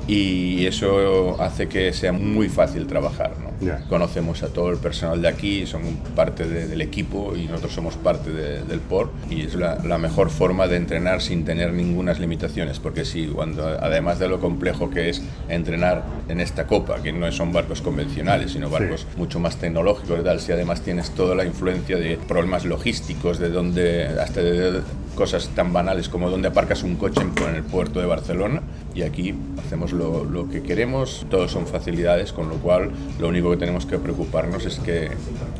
y 0.08 0.66
eso 0.66 1.42
hace 1.42 1.68
que 1.68 1.92
sea 1.94 2.12
muy 2.12 2.50
fácil 2.50 2.86
trabajar. 2.88 3.32
¿no? 3.42 3.66
Ya. 3.66 3.80
Conocemos 3.90 4.44
a 4.44 4.48
todo 4.48 4.70
el 4.70 4.78
personal 4.78 5.22
de 5.22 5.28
aquí, 5.28 5.66
son 5.66 5.82
parte 6.16 6.46
de- 6.48 6.68
del 6.68 6.82
equipo 6.82 7.34
y 7.36 7.46
nosotros 7.46 7.74
somos 7.74 7.96
parte 7.96 8.32
de- 8.32 8.64
del 8.64 8.80
POR 8.80 9.12
y 9.30 9.42
es 9.44 9.56
la, 9.56 9.76
la 9.84 9.98
mejor 9.98 10.30
forma 10.30 10.68
de 10.68 10.78
entrenar 10.78 11.22
sin 11.22 11.46
tener 11.46 11.72
ninguna 11.74 12.12
limitaciones, 12.12 12.80
porque 12.80 13.06
si 13.06 13.26
cuando 13.28 13.66
además 13.66 14.20
de 14.20 14.28
lo 14.28 14.40
complejo 14.40 14.90
que 14.90 15.10
es 15.10 15.22
entrenar 15.50 16.04
en 16.28 16.42
esta 16.42 16.68
copa, 16.68 17.02
que 17.02 17.14
no 17.14 17.32
son 17.32 17.54
barcos 17.54 17.82
convencionales, 17.82 18.52
sino 18.52 18.70
barcos 18.70 19.08
mucho 19.18 19.40
más 19.40 19.56
tecnológicos 19.58 20.20
y 20.20 20.24
tal, 20.24 20.40
si 20.42 20.52
además 20.52 20.82
tienes 20.82 21.12
toda 21.12 21.36
la 21.36 21.46
influencia 21.46 21.98
de 21.98 22.18
problemas 22.28 22.66
logísticos, 22.66 23.40
de 23.40 23.50
dónde, 23.50 24.08
hasta 24.08 24.42
de 24.42 24.82
cosas 25.16 25.50
tan 25.56 25.72
banales 25.72 26.10
como 26.10 26.30
dónde 26.30 26.50
aparcas 26.50 26.84
un 26.84 26.96
coche 26.96 27.22
en, 27.22 27.32
en 27.48 27.56
el 27.56 27.64
puerto 27.64 28.00
de 28.02 28.06
Barcelona, 28.08 28.62
y 28.94 29.04
aquí 29.04 29.34
hacemos 29.58 29.92
lo, 29.92 30.26
lo 30.26 30.50
que 30.50 30.62
queremos, 30.62 31.26
todos 31.30 31.52
son 31.52 31.68
facilidades, 31.68 32.34
con 32.34 32.50
lo 32.50 32.56
cual 32.56 32.92
lo 33.20 33.28
único 33.28 33.52
que 33.52 33.58
tenemos 33.58 33.86
que 33.86 33.98
preocuparnos 33.98 34.66
es 34.66 34.80
que 34.80 35.10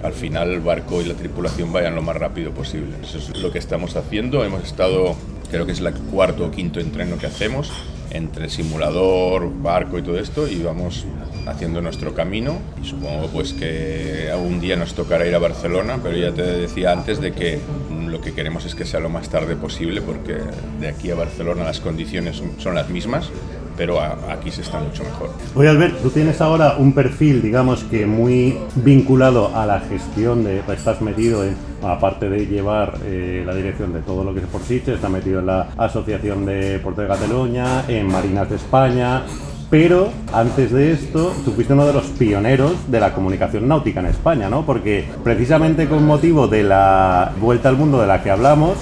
al 0.04 0.14
final 0.14 0.52
el 0.52 0.60
barco 0.60 1.02
y 1.02 1.06
la 1.06 1.14
tripulación 1.14 1.72
vayan 1.72 1.96
lo 1.96 2.02
más 2.02 2.16
rápido 2.16 2.52
posible. 2.52 2.96
Eso 3.04 3.18
es 3.18 3.38
lo 3.38 3.52
que 3.52 3.60
estamos 3.60 3.96
haciendo, 3.96 4.44
hemos 4.44 4.64
estado, 4.64 5.16
creo 5.50 5.66
que 5.66 5.72
es 5.72 5.80
el 5.80 5.94
cuarto 5.94 6.46
o 6.46 6.52
quinto 6.52 6.80
entreno 6.80 7.18
que 7.18 7.28
hacemos, 7.28 7.72
entre 8.12 8.50
simulador, 8.50 9.52
barco 9.62 9.98
y 9.98 10.02
todo 10.02 10.20
esto, 10.20 10.48
y 10.48 10.62
vamos 10.62 11.06
haciendo 11.46 11.82
nuestro 11.82 12.14
camino. 12.14 12.60
Y 12.82 12.88
supongo 12.88 13.28
pues 13.28 13.54
que 13.54 14.30
algún 14.32 14.60
día 14.60 14.76
nos 14.76 14.94
tocará 14.94 15.26
ir 15.26 15.36
a 15.36 15.40
Barcelona, 15.40 16.00
pero 16.02 16.18
ya 16.18 16.32
te 16.32 16.44
decía 16.44 16.92
antes 16.92 17.20
de 17.22 17.32
que 17.32 17.60
lo 18.08 18.22
que 18.22 18.34
queremos 18.34 18.66
es 18.66 18.76
que 18.76 18.86
sea 18.86 19.00
lo 19.00 19.10
más 19.10 19.30
tarde 19.30 19.56
posible 19.56 20.02
porque 20.02 20.38
de 20.80 20.88
aquí 20.90 21.10
a 21.12 21.16
Barcelona 21.16 21.64
las 21.64 21.80
condiciones 21.80 22.42
son 22.58 22.76
las 22.76 22.90
mismas, 22.90 23.30
pero 23.78 24.00
aquí 24.02 24.52
se 24.52 24.62
está 24.62 24.80
mucho 24.80 25.04
mejor. 25.04 25.30
Oye, 25.56 25.70
Albert, 25.70 26.02
tú 26.02 26.10
tienes 26.10 26.42
ahora 26.42 26.76
un 26.78 26.94
perfil, 26.94 27.42
digamos 27.42 27.84
que 27.86 28.06
muy 28.06 28.58
vinculado 28.76 29.56
a 29.56 29.66
la 29.66 29.80
gestión 29.80 30.44
de. 30.44 30.62
Estás 30.72 31.02
metido 31.02 31.44
en. 31.44 31.56
Aparte 31.84 32.30
de 32.30 32.46
llevar 32.46 33.00
eh, 33.06 33.42
la 33.44 33.56
dirección 33.56 33.92
de 33.92 34.02
todo 34.02 34.24
lo 34.24 34.36
que 34.36 34.42
es 34.42 34.46
por 34.46 34.62
Sitges, 34.62 34.96
estás 34.96 35.10
metido 35.10 35.40
en 35.40 35.48
la 35.48 35.70
Asociación 35.78 36.46
de 36.46 36.78
Puerto 36.78 37.02
de 37.02 37.08
Cataluña, 37.08 37.86
en 37.88 38.06
Marinas 38.06 38.50
de 38.52 38.58
España. 38.58 39.24
Pero 39.72 40.10
antes 40.34 40.72
de 40.72 40.92
esto, 40.92 41.34
tú 41.46 41.54
fuiste 41.54 41.74
uno 41.74 41.88
de 41.88 41.94
los 41.94 42.06
pioneros 42.08 42.74
de 42.92 43.00
la 43.00 43.14
comunicación 43.14 43.70
náutica 43.70 44.02
en 44.02 44.08
España, 44.08 44.50
¿no? 44.50 44.66
Porque 44.66 45.08
precisamente 45.24 45.88
con 45.88 46.06
motivo 46.06 46.48
de 46.50 46.64
la 46.64 47.32
vuelta 47.40 47.70
al 47.70 47.78
mundo 47.78 48.02
de 48.02 48.06
la 48.06 48.22
que 48.22 48.30
hablamos, 48.30 48.76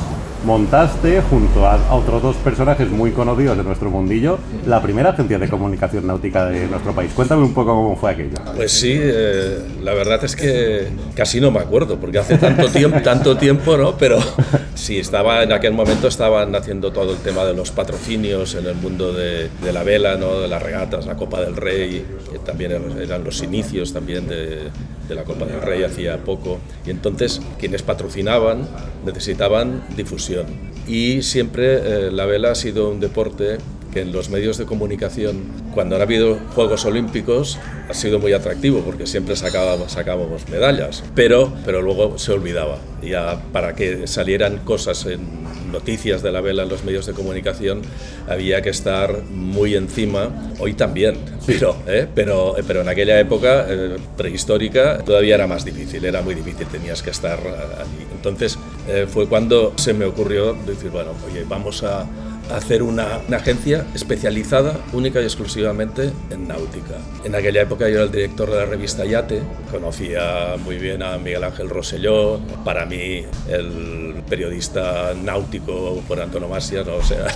montaste, 0.43 1.21
junto 1.21 1.65
a, 1.65 1.75
a 1.75 1.95
otros 1.95 2.21
dos 2.21 2.35
personajes 2.37 2.89
muy 2.89 3.11
conocidos 3.11 3.57
de 3.57 3.63
nuestro 3.63 3.89
mundillo, 3.89 4.39
la 4.65 4.81
primera 4.81 5.09
agencia 5.09 5.37
de 5.37 5.49
comunicación 5.49 6.07
náutica 6.07 6.45
de 6.45 6.67
nuestro 6.67 6.93
país. 6.93 7.11
Cuéntame 7.13 7.43
un 7.43 7.53
poco 7.53 7.71
cómo 7.71 7.95
fue 7.95 8.11
aquello. 8.11 8.37
Pues 8.55 8.71
sí, 8.71 8.97
eh, 8.97 9.59
la 9.81 9.93
verdad 9.93 10.23
es 10.23 10.35
que 10.35 10.87
casi 11.15 11.41
no 11.41 11.51
me 11.51 11.59
acuerdo, 11.59 11.99
porque 11.99 12.19
hace 12.19 12.37
tanto 12.37 12.69
tiempo, 12.69 12.99
tanto 13.03 13.37
tiempo, 13.37 13.77
¿no? 13.77 13.97
Pero 13.97 14.19
sí, 14.75 14.97
estaba 14.97 15.43
en 15.43 15.51
aquel 15.51 15.73
momento 15.73 16.07
estaban 16.07 16.55
haciendo 16.55 16.91
todo 16.91 17.13
el 17.13 17.19
tema 17.19 17.43
de 17.45 17.53
los 17.53 17.71
patrocinios 17.71 18.55
en 18.55 18.65
el 18.65 18.75
mundo 18.75 19.13
de, 19.13 19.49
de 19.63 19.73
la 19.73 19.83
vela, 19.83 20.15
¿no? 20.15 20.39
De 20.39 20.47
las 20.47 20.61
regatas, 20.61 21.05
la 21.05 21.15
Copa 21.15 21.41
del 21.41 21.55
Rey, 21.55 22.05
que 22.31 22.39
también 22.39 22.71
eran, 22.71 22.99
eran 23.01 23.23
los 23.23 23.41
inicios 23.43 23.93
también 23.93 24.27
de, 24.27 24.69
de 25.09 25.15
la 25.15 25.23
Copa 25.25 25.45
del 25.45 25.61
Rey 25.61 25.83
hacía 25.83 26.23
poco. 26.23 26.59
Y 26.85 26.91
entonces 26.91 27.41
quienes 27.59 27.81
patrocinaban 27.81 28.67
necesitaban 29.05 29.83
difusión. 29.97 30.45
Y 30.87 31.23
siempre 31.23 32.07
eh, 32.07 32.11
la 32.11 32.25
vela 32.25 32.51
ha 32.51 32.55
sido 32.55 32.89
un 32.89 32.99
deporte 32.99 33.57
que 33.91 34.01
en 34.01 34.11
los 34.11 34.29
medios 34.29 34.57
de 34.57 34.65
comunicación, 34.65 35.43
cuando 35.73 35.95
han 35.95 36.01
habido 36.01 36.37
Juegos 36.55 36.85
Olímpicos, 36.85 37.57
ha 37.89 37.93
sido 37.93 38.19
muy 38.19 38.33
atractivo 38.33 38.81
porque 38.81 39.07
siempre 39.07 39.35
sacábamos, 39.35 39.93
sacábamos 39.93 40.47
medallas, 40.49 41.03
pero, 41.15 41.51
pero 41.65 41.81
luego 41.81 42.17
se 42.17 42.31
olvidaba. 42.31 42.77
Ya 43.01 43.41
para 43.51 43.75
que 43.75 44.07
salieran 44.07 44.59
cosas 44.59 45.05
en 45.05 45.49
noticias 45.71 46.21
de 46.21 46.31
la 46.31 46.41
vela 46.41 46.63
en 46.63 46.69
los 46.69 46.83
medios 46.83 47.05
de 47.05 47.13
comunicación 47.13 47.81
había 48.27 48.61
que 48.61 48.69
estar 48.69 49.23
muy 49.23 49.75
encima, 49.75 50.29
hoy 50.59 50.73
también, 50.73 51.17
pero, 51.45 51.75
¿eh? 51.87 52.07
pero, 52.13 52.55
pero 52.67 52.81
en 52.81 52.89
aquella 52.89 53.19
época 53.19 53.65
eh, 53.69 53.97
prehistórica 54.17 54.99
todavía 54.99 55.35
era 55.35 55.47
más 55.47 55.65
difícil, 55.65 56.03
era 56.05 56.21
muy 56.21 56.35
difícil, 56.35 56.67
tenías 56.67 57.01
que 57.01 57.11
estar 57.11 57.39
eh, 57.39 57.81
allí. 57.81 58.05
Entonces 58.13 58.57
eh, 58.87 59.07
fue 59.07 59.27
cuando 59.27 59.73
se 59.77 59.93
me 59.93 60.05
ocurrió 60.05 60.53
decir, 60.53 60.89
bueno, 60.89 61.11
oye, 61.29 61.45
vamos 61.47 61.83
a 61.83 62.05
hacer 62.51 62.83
una, 62.83 63.19
una, 63.27 63.37
agencia 63.37 63.85
especializada 63.93 64.77
única 64.93 65.21
y 65.21 65.23
exclusivamente 65.23 66.11
en 66.29 66.47
náutica. 66.47 66.95
En 67.23 67.35
aquella 67.35 67.61
época 67.61 67.87
yo 67.87 67.95
era 67.95 68.03
el 68.03 68.11
director 68.11 68.49
de 68.49 68.57
la 68.57 68.65
revista 68.65 69.05
Yate, 69.05 69.41
conocía 69.71 70.55
muy 70.63 70.77
bien 70.77 71.01
a 71.03 71.17
Miguel 71.17 71.43
Ángel 71.43 71.69
Rosselló, 71.69 72.39
para 72.63 72.85
mí 72.85 73.23
el 73.47 74.23
periodista 74.29 75.13
náutico 75.13 76.01
por 76.07 76.19
antonomasia, 76.19 76.83
¿no? 76.83 76.95
o 76.99 77.03
sea, 77.03 77.27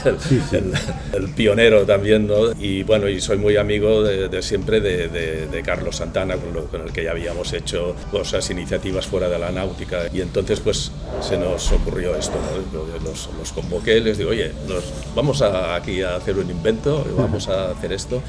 el, 0.51 0.74
el, 1.13 1.29
pionero 1.34 1.86
también, 1.86 2.27
¿no? 2.27 2.51
y 2.60 2.84
bueno, 2.84 3.08
y 3.08 3.22
soy 3.22 3.38
muy 3.38 3.58
amigo 3.58 4.03
de, 4.03 4.29
de 4.29 4.41
siempre 4.41 4.82
de, 4.82 5.08
de, 5.08 5.48
de, 5.48 5.63
Carlos 5.63 5.98
Santana, 5.98 6.36
con, 6.36 6.53
lo, 6.53 6.65
con, 6.65 6.82
el 6.82 6.91
que 6.91 7.03
ya 7.03 7.12
habíamos 7.12 7.53
hecho 7.53 7.96
cosas, 8.12 8.50
iniciativas 8.50 9.08
fuera 9.08 9.29
de 9.29 9.39
la 9.39 9.51
náutica, 9.51 10.03
y 10.13 10.22
entonces 10.22 10.60
pues 10.60 10.91
se 11.22 11.38
nos 11.38 11.72
ocurrió 11.72 12.15
esto, 12.15 12.36
¿no? 12.74 13.03
los, 13.03 13.29
los 13.38 13.51
convoqué, 13.53 14.00
les 14.01 14.17
digo, 14.17 14.32
oye, 14.32 14.51
nos, 14.67 14.84
vamos 15.15 15.41
a, 15.41 15.75
aquí 15.75 16.01
a 16.01 16.15
hacer 16.15 16.38
un 16.38 16.50
invento, 16.50 17.05
vamos 17.17 17.48
a 17.48 17.72
hacer 17.72 17.93
esto. 17.93 18.22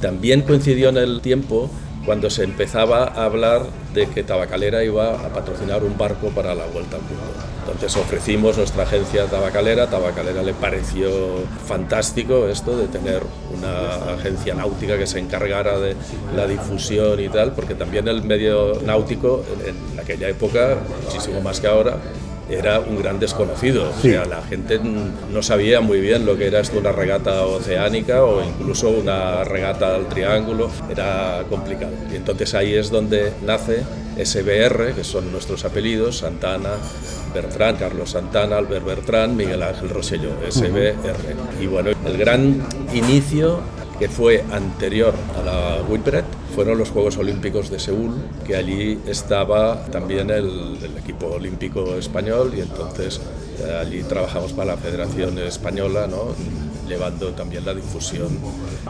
También 0.00 0.42
coincidió 0.42 0.88
en 0.88 0.96
el 0.96 1.20
tiempo 1.20 1.70
cuando 2.04 2.30
se 2.30 2.44
empezaba 2.44 3.04
a 3.04 3.24
hablar 3.24 3.66
de 3.92 4.06
que 4.06 4.22
Tabacalera 4.22 4.82
iba 4.82 5.10
a 5.10 5.28
patrocinar 5.28 5.84
un 5.84 5.98
barco 5.98 6.28
para 6.28 6.54
la 6.54 6.64
Vuelta 6.66 6.96
al 6.96 7.02
Mundo. 7.02 7.50
Entonces 7.60 7.94
ofrecimos 7.96 8.56
nuestra 8.56 8.84
agencia 8.84 9.26
Tabacalera, 9.26 9.88
Tabacalera 9.88 10.42
le 10.42 10.54
pareció 10.54 11.10
fantástico 11.66 12.48
esto 12.48 12.76
de 12.76 12.88
tener 12.88 13.22
una 13.56 14.14
agencia 14.14 14.54
náutica 14.54 14.96
que 14.96 15.06
se 15.06 15.18
encargara 15.18 15.78
de 15.78 15.94
la 16.34 16.46
difusión 16.46 17.20
y 17.20 17.28
tal, 17.28 17.52
porque 17.52 17.74
también 17.74 18.08
el 18.08 18.22
medio 18.22 18.80
náutico 18.84 19.44
en 19.66 20.00
aquella 20.00 20.28
época, 20.28 20.78
muchísimo 21.04 21.40
más 21.42 21.60
que 21.60 21.66
ahora, 21.66 21.98
era 22.50 22.80
un 22.80 23.00
gran 23.00 23.18
desconocido. 23.18 23.92
Sí. 24.00 24.08
O 24.08 24.12
sea, 24.12 24.24
la 24.24 24.42
gente 24.42 24.80
no 24.80 25.42
sabía 25.42 25.80
muy 25.80 26.00
bien 26.00 26.26
lo 26.26 26.36
que 26.36 26.46
era 26.46 26.60
esto 26.60 26.78
una 26.78 26.92
regata 26.92 27.44
oceánica 27.46 28.24
o 28.24 28.42
incluso 28.42 28.90
una 28.90 29.44
regata 29.44 29.94
al 29.94 30.08
triángulo. 30.08 30.70
Era 30.90 31.44
complicado. 31.48 31.92
Y 32.12 32.16
entonces 32.16 32.54
ahí 32.54 32.74
es 32.74 32.90
donde 32.90 33.32
nace 33.44 33.82
SBR, 34.22 34.94
que 34.94 35.04
son 35.04 35.30
nuestros 35.32 35.64
apellidos, 35.64 36.18
Santana, 36.18 36.70
Bertrán, 37.34 37.76
Carlos 37.76 38.10
Santana, 38.10 38.58
Albert 38.58 38.84
Bertrán, 38.84 39.36
Miguel 39.36 39.62
Ángel 39.62 39.88
Rosselló, 39.88 40.30
SBR. 40.48 40.94
Y 41.60 41.66
bueno, 41.66 41.90
el 42.04 42.18
gran 42.18 42.66
inicio 42.92 43.60
que 44.00 44.08
fue 44.08 44.42
anterior 44.50 45.12
a 45.38 45.42
la 45.42 45.82
Whitbread, 45.86 46.24
fueron 46.54 46.78
los 46.78 46.88
Juegos 46.88 47.18
Olímpicos 47.18 47.68
de 47.68 47.78
Seúl, 47.78 48.14
que 48.46 48.56
allí 48.56 48.98
estaba 49.06 49.84
también 49.92 50.30
el, 50.30 50.78
el 50.82 50.96
equipo 50.96 51.26
olímpico 51.26 51.96
español 51.96 52.54
y 52.56 52.60
entonces 52.60 53.20
eh, 53.62 53.78
allí 53.78 54.02
trabajamos 54.02 54.54
para 54.54 54.74
la 54.74 54.78
Federación 54.78 55.38
Española, 55.38 56.06
¿no? 56.06 56.34
Llevando 56.90 57.28
también 57.30 57.64
la 57.64 57.72
difusión 57.72 58.28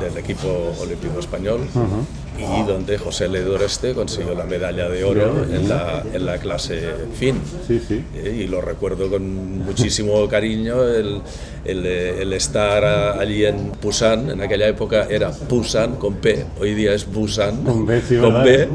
del 0.01 0.17
equipo 0.17 0.49
olímpico 0.81 1.21
español 1.21 1.61
uh 1.75 1.79
-huh. 1.79 2.63
y 2.63 2.67
donde 2.67 2.97
José 2.97 3.29
Ledoreste 3.29 3.95
consiguió 3.95 4.35
la 4.35 4.45
medalla 4.45 4.89
de 4.89 5.05
oro 5.05 5.45
en 5.45 5.69
la, 5.69 6.03
en 6.13 6.25
la 6.25 6.39
clase 6.39 6.81
fin. 7.15 7.37
Sí, 7.69 7.79
sí. 7.87 8.03
Eh, 8.15 8.45
y 8.45 8.47
lo 8.49 8.61
recuerdo 8.63 9.11
con 9.11 9.59
muchísimo 9.59 10.27
cariño 10.29 10.83
el, 10.83 11.21
el, 11.65 11.87
el, 11.87 12.33
estar 12.33 12.85
allí 13.21 13.45
en 13.45 13.73
Busan, 13.83 14.31
en 14.31 14.41
aquella 14.41 14.67
época 14.67 15.07
era 15.11 15.31
Busan 15.49 15.97
con 15.97 16.15
P, 16.15 16.47
hoy 16.59 16.75
día 16.75 16.95
es 16.95 17.05
Busan 17.07 17.63
con 17.65 17.85
B, 17.87 18.01
sí, 18.09 18.17
con 18.17 18.43
B. 18.43 18.69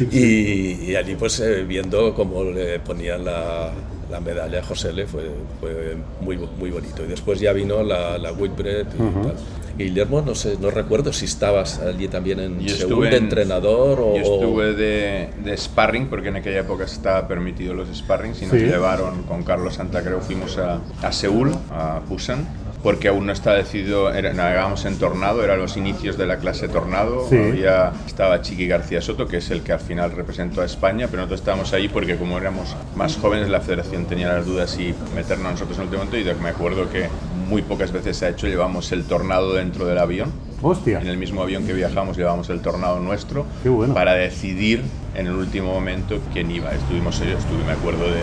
y, 0.12 0.90
y, 0.90 0.96
allí 0.96 1.16
pues 1.16 1.40
eh, 1.40 1.64
viendo 1.64 2.14
cómo 2.14 2.44
le 2.44 2.78
ponían 2.78 3.24
la, 3.24 3.72
la 4.10 4.20
medalla 4.20 4.60
a 4.60 4.62
José 4.62 4.92
Le 4.92 5.06
fue, 5.06 5.30
fue, 5.60 5.96
muy, 6.20 6.38
muy 6.58 6.70
bonito. 6.70 7.04
Y 7.04 7.08
después 7.08 7.40
ya 7.40 7.52
vino 7.52 7.82
la, 7.82 8.18
la 8.18 8.32
Whitbread 8.32 8.86
y 8.98 9.02
uh 9.02 9.06
-huh. 9.06 9.22
tal. 9.22 9.36
Guillermo, 9.76 10.22
no 10.22 10.34
sé, 10.34 10.56
no 10.58 10.70
recuerdo 10.70 11.12
si 11.12 11.26
estabas 11.26 11.80
allí 11.80 12.08
también 12.08 12.40
en 12.40 12.60
yo 12.60 12.74
Seúl 12.74 13.10
de 13.10 13.16
entrenador 13.18 14.00
o... 14.00 14.16
Yo 14.16 14.22
estuve 14.22 14.72
de, 14.72 15.28
de, 15.44 15.56
sparring, 15.56 16.06
porque 16.06 16.28
en 16.28 16.36
aquella 16.36 16.60
época 16.60 16.84
estaba 16.84 17.28
permitido 17.28 17.74
los 17.74 17.94
sparring, 17.94 18.32
y 18.40 18.46
nos 18.46 18.52
sí. 18.52 18.64
llevaron 18.64 19.24
con 19.24 19.42
Carlos 19.42 19.74
Santa, 19.74 20.02
creo, 20.02 20.20
fuimos 20.20 20.56
a, 20.56 20.80
a 21.02 21.12
Seúl, 21.12 21.54
a 21.70 22.00
Busan, 22.08 22.46
porque 22.82 23.08
aún 23.08 23.26
no 23.26 23.32
está 23.32 23.54
decidido, 23.54 24.12
era, 24.12 24.32
navegábamos 24.32 24.84
en 24.84 24.98
Tornado, 24.98 25.42
eran 25.44 25.58
los 25.58 25.76
inicios 25.76 26.16
de 26.16 26.26
la 26.26 26.38
clase 26.38 26.68
Tornado, 26.68 27.26
sí. 27.28 27.36
había, 27.36 27.92
estaba 28.06 28.40
Chiqui 28.42 28.66
García 28.66 29.00
Soto, 29.00 29.26
que 29.26 29.38
es 29.38 29.50
el 29.50 29.62
que 29.62 29.72
al 29.72 29.80
final 29.80 30.12
representó 30.12 30.62
a 30.62 30.64
España, 30.64 31.06
pero 31.10 31.22
nosotros 31.22 31.40
estábamos 31.40 31.72
ahí 31.72 31.88
porque 31.88 32.16
como 32.16 32.38
éramos 32.38 32.76
más 32.94 33.16
jóvenes, 33.16 33.48
la 33.48 33.60
federación 33.60 34.06
tenía 34.06 34.28
las 34.28 34.46
dudas 34.46 34.70
si 34.70 34.94
meternos 35.14 35.52
nosotros 35.52 35.78
en 35.78 35.82
el 35.82 35.88
último 35.88 36.04
momento, 36.04 36.30
y 36.30 36.42
me 36.42 36.50
acuerdo 36.50 36.90
que 36.90 37.08
muy 37.48 37.62
pocas 37.62 37.92
veces 37.92 38.16
se 38.16 38.26
ha 38.26 38.28
hecho, 38.30 38.46
llevamos 38.46 38.92
el 38.92 39.04
Tornado 39.04 39.54
dentro 39.54 39.86
del 39.86 39.98
avión. 39.98 40.32
Hostia. 40.62 41.00
En 41.00 41.06
el 41.06 41.16
mismo 41.18 41.42
avión 41.42 41.66
que 41.66 41.74
viajamos 41.74 42.16
llevamos 42.16 42.48
el 42.48 42.60
Tornado 42.60 42.98
nuestro 42.98 43.46
Qué 43.62 43.68
bueno. 43.68 43.94
para 43.94 44.14
decidir 44.14 44.82
en 45.14 45.26
el 45.26 45.34
último 45.34 45.72
momento 45.72 46.18
quién 46.32 46.50
iba. 46.50 46.72
Estuvimos, 46.72 47.18
yo 47.18 47.36
estuve, 47.36 47.64
me 47.64 47.72
acuerdo 47.72 48.06
de 48.06 48.20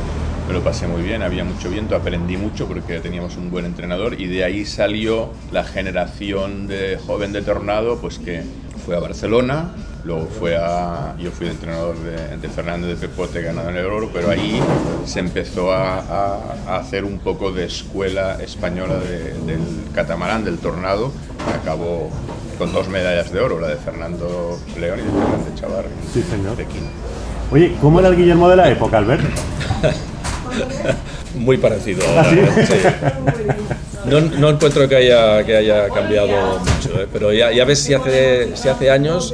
me 0.48 0.54
lo 0.54 0.62
pasé 0.62 0.88
muy 0.88 1.02
bien, 1.02 1.22
había 1.22 1.44
mucho 1.44 1.70
viento, 1.70 1.96
aprendí 1.96 2.38
mucho 2.38 2.68
porque 2.68 3.00
teníamos 3.00 3.38
un 3.38 3.50
buen 3.50 3.66
entrenador 3.66 4.20
y 4.20 4.28
de 4.28 4.44
ahí 4.44 4.66
salió 4.66 5.30
la 5.52 5.64
generación 5.64 6.68
de 6.68 7.00
joven 7.06 7.32
de 7.32 7.42
Tornado, 7.42 7.98
pues 8.00 8.20
que 8.20 8.44
fue 8.86 8.96
a 8.96 9.00
Barcelona, 9.00 9.72
luego 10.04 10.28
fue 10.28 10.58
a, 10.58 11.16
yo 11.18 11.32
fui 11.32 11.48
el 11.48 11.54
entrenador 11.54 11.96
de, 12.00 12.38
de 12.38 12.50
Fernando 12.50 12.88
de 12.88 12.96
Pepote, 12.96 13.42
ganador 13.42 13.72
en 13.72 13.78
el 13.78 13.86
oro, 13.86 14.10
pero 14.12 14.30
ahí 14.30 14.60
se 15.06 15.20
empezó 15.20 15.72
a, 15.72 16.00
a, 16.00 16.40
a, 16.68 16.78
hacer 16.78 17.06
un 17.06 17.20
poco 17.20 17.52
de 17.52 17.66
escuela 17.66 18.42
española 18.42 18.96
de, 18.96 19.34
del 19.46 19.62
catamarán, 19.94 20.44
del 20.44 20.58
Tornado, 20.58 21.14
que 21.48 21.54
acabó 21.54 22.10
con 22.58 22.74
dos 22.74 22.90
medallas 22.90 23.32
de 23.32 23.40
oro, 23.40 23.60
la 23.60 23.70
de 23.70 23.78
Fernando 23.78 24.60
León 24.80 25.00
y 25.00 25.04
la 25.04 25.50
de 25.50 25.56
Chavarri, 25.56 25.90
sí, 26.14 26.22
señor. 26.22 26.56
Pekín. 26.56 26.84
Oye, 27.52 27.76
¿cómo 27.80 28.00
era 28.00 28.10
el 28.10 28.18
Guillermo 28.18 28.50
de 28.50 28.56
la 28.58 28.70
época, 28.70 28.98
Albert? 28.98 29.24
Muy 31.36 31.58
parecido. 31.58 32.04
¿Ah, 32.16 32.26
sí? 32.30 32.40
Sí. 32.68 32.74
No, 34.06 34.20
no, 34.20 34.50
encuentro 34.50 34.88
que 34.90 34.96
haya, 34.98 35.44
que 35.46 35.56
haya 35.56 35.88
cambiado 35.90 36.60
mucho, 36.60 37.02
¿eh? 37.02 37.08
pero 37.12 37.32
ya, 37.32 37.52
ya 37.52 37.64
ves 37.64 37.80
si 37.80 37.94
hace, 37.94 38.56
si 38.56 38.68
hace 38.68 38.92
años 38.92 39.34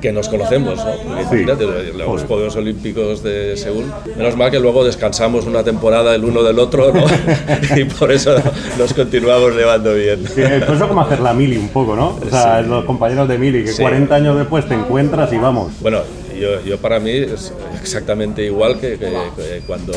que 0.00 0.12
nos 0.12 0.28
conocemos, 0.28 0.76
¿no? 0.76 0.92
Porque, 1.04 1.38
sí. 1.38 1.44
los 1.44 2.06
Joder. 2.06 2.26
Juegos 2.26 2.56
Olímpicos 2.56 3.22
de 3.22 3.56
Seúl. 3.56 3.92
Menos 4.16 4.36
mal 4.36 4.50
que 4.50 4.60
luego 4.60 4.84
descansamos 4.84 5.46
una 5.46 5.64
temporada 5.64 6.14
el 6.14 6.24
uno 6.24 6.42
del 6.44 6.58
otro, 6.58 6.92
¿no? 6.92 7.04
y 7.76 7.84
por 7.84 8.12
eso 8.12 8.36
nos 8.78 8.94
continuamos 8.94 9.54
llevando 9.54 9.94
bien. 9.94 10.24
Sí, 10.32 10.42
eso 10.42 10.88
como 10.88 11.00
hacer 11.00 11.20
la 11.20 11.32
mili 11.32 11.56
un 11.56 11.68
poco, 11.68 11.96
¿no? 11.96 12.18
O 12.24 12.30
sea, 12.30 12.62
sí. 12.62 12.68
los 12.68 12.84
compañeros 12.84 13.28
de 13.28 13.38
mili, 13.38 13.64
que 13.64 13.72
sí. 13.72 13.82
40 13.82 14.14
años 14.14 14.38
después 14.38 14.68
te 14.68 14.74
encuentras 14.74 15.32
y 15.32 15.38
vamos. 15.38 15.72
Bueno, 15.80 16.02
yo, 16.38 16.62
yo, 16.64 16.78
para 16.78 17.00
mí 17.00 17.10
es 17.10 17.52
exactamente 17.86 18.42
igual 18.44 18.80
que, 18.80 18.98
que, 18.98 19.62
cuando 19.66 19.92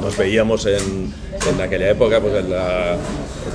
nos 0.00 0.16
veíamos 0.16 0.64
en, 0.66 1.12
en, 1.46 1.60
aquella 1.60 1.90
época, 1.90 2.20
pues 2.20 2.34
en 2.34 2.50
la, 2.50 2.96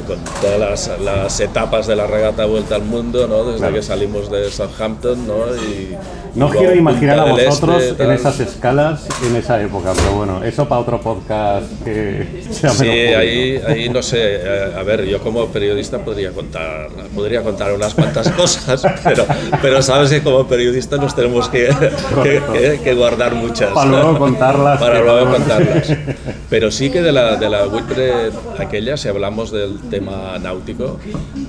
con 0.07 0.17
todas 0.41 0.59
las, 0.59 1.01
las, 1.01 1.39
etapas 1.39 1.87
de 1.87 1.95
la 1.95 2.07
regata 2.07 2.45
Vuelta 2.45 2.75
al 2.75 2.83
Mundo, 2.83 3.27
¿no? 3.27 3.43
desde 3.43 3.59
claro. 3.59 3.75
que 3.75 3.81
salimos 3.81 4.31
de 4.31 4.49
Southampton. 4.49 5.27
¿no? 5.27 5.55
Y, 5.55 5.95
no 6.35 6.49
quiero 6.49 6.75
imaginar 6.75 7.19
a 7.19 7.25
vosotros 7.25 7.81
este, 7.81 8.03
en 8.03 8.11
esas 8.11 8.39
escalas 8.39 9.07
en 9.25 9.35
esa 9.35 9.59
época, 9.59 9.91
pero 9.95 10.11
bueno, 10.15 10.43
eso 10.43 10.67
para 10.67 10.81
otro 10.81 11.01
podcast 11.01 11.65
que 11.83 12.43
sea 12.51 12.69
Sí, 12.69 12.87
ahí, 12.87 13.59
ahí 13.67 13.89
no 13.89 14.03
sé, 14.03 14.41
a 14.77 14.83
ver, 14.83 15.05
yo 15.05 15.19
como 15.19 15.47
periodista 15.47 15.97
podría 15.97 16.31
contar, 16.31 16.89
podría 17.15 17.41
contar 17.41 17.73
unas 17.73 17.95
cuantas 17.95 18.29
cosas, 18.37 18.83
pero, 19.03 19.25
pero 19.61 19.81
sabes 19.81 20.11
que 20.11 20.21
como 20.21 20.47
periodistas 20.47 20.99
nos 20.99 21.15
tenemos 21.15 21.49
que, 21.49 21.69
que, 22.23 22.41
que, 22.53 22.79
que 22.83 22.93
guardar 22.93 23.33
muchas. 23.33 23.71
Para 23.71 23.89
luego 23.89 24.19
contarlas. 24.19 24.79
Para 24.79 25.01
luego 25.01 25.31
contarlas. 25.31 25.93
Pero 26.49 26.71
sí 26.71 26.89
que 26.89 27.01
de 27.01 27.11
la, 27.11 27.35
de 27.35 27.49
la 27.49 27.67
Whitbread 27.67 28.31
aquella, 28.59 28.95
si 28.95 29.09
hablamos 29.09 29.51
del 29.51 29.79
tema 29.89 29.96
náutico, 29.99 30.99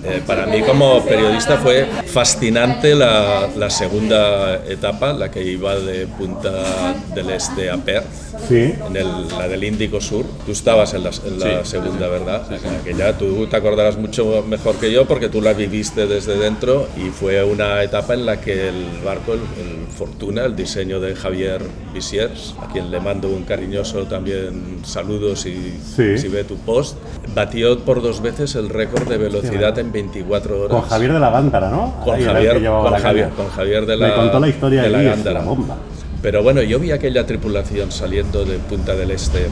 eh, 0.04 0.22
para 0.26 0.46
mí 0.46 0.62
como 0.62 1.04
periodista 1.04 1.56
fue 1.58 1.86
fascinante 2.06 2.94
la, 2.94 3.48
la 3.56 3.70
segunda 3.70 4.56
etapa, 4.66 5.12
la 5.12 5.30
que 5.30 5.42
iba 5.42 5.74
de 5.76 6.06
Punta 6.06 6.94
del 7.14 7.30
Este 7.30 7.70
a 7.70 7.76
Perth, 7.76 8.06
sí. 8.48 8.74
en 8.86 8.96
el, 8.96 9.28
la 9.28 9.48
del 9.48 9.64
Índico 9.64 10.00
Sur. 10.00 10.24
Tú 10.46 10.52
estabas 10.52 10.94
en 10.94 11.04
la, 11.04 11.10
en 11.26 11.38
la 11.38 11.64
sí, 11.64 11.70
segunda, 11.70 12.06
sí, 12.06 12.10
¿verdad? 12.12 12.42
En 12.52 12.74
aquella 12.80 13.16
tú 13.16 13.46
te 13.46 13.56
acordarás 13.56 13.96
mucho 13.96 14.44
mejor 14.46 14.76
que 14.76 14.92
yo 14.92 15.06
porque 15.06 15.28
tú 15.28 15.40
la 15.40 15.52
viviste 15.52 16.06
desde 16.06 16.36
dentro 16.38 16.88
y 16.96 17.10
fue 17.10 17.42
una 17.42 17.82
etapa 17.82 18.14
en 18.14 18.26
la 18.26 18.40
que 18.40 18.68
el 18.68 18.86
barco, 19.04 19.34
el, 19.34 19.40
el 19.40 19.86
Fortuna, 19.96 20.44
el 20.44 20.54
diseño 20.54 21.00
de 21.00 21.14
Javier 21.16 21.60
Visiers, 21.92 22.54
a 22.60 22.72
quien 22.72 22.90
le 22.90 23.00
mando 23.00 23.28
un 23.28 23.42
cariñoso 23.44 24.04
también 24.04 24.78
saludos 24.84 25.40
si, 25.40 25.74
si 25.94 26.28
ve 26.28 26.44
tu 26.44 26.56
post, 26.58 26.96
batió 27.34 27.78
por 27.80 28.00
dos 28.00 28.22
veces 28.22 28.37
el 28.38 28.68
récord 28.68 29.08
de 29.08 29.16
velocidad 29.16 29.76
en 29.78 29.90
24 29.90 30.60
horas. 30.60 30.70
Con 30.70 30.88
Javier 30.88 31.12
de 31.12 31.20
la 31.20 31.30
Gándara, 31.30 31.70
¿no? 31.70 31.94
Con 32.04 32.20
Javier, 32.20 32.64
con, 32.64 32.94
Javier, 32.94 33.30
con 33.30 33.48
Javier 33.48 33.86
de 33.86 33.96
la 33.96 34.08
Me 34.08 34.14
contó 34.14 34.40
la 34.40 34.48
historia 34.48 34.82
de 34.82 34.90
la 34.90 35.02
Gándara. 35.02 35.40
bomba. 35.40 35.76
Pero 36.22 36.42
bueno, 36.42 36.62
yo 36.62 36.78
vi 36.78 36.92
aquella 36.92 37.26
tripulación 37.26 37.92
saliendo 37.92 38.44
de 38.44 38.58
Punta 38.58 38.94
del 38.94 39.10
Este 39.10 39.48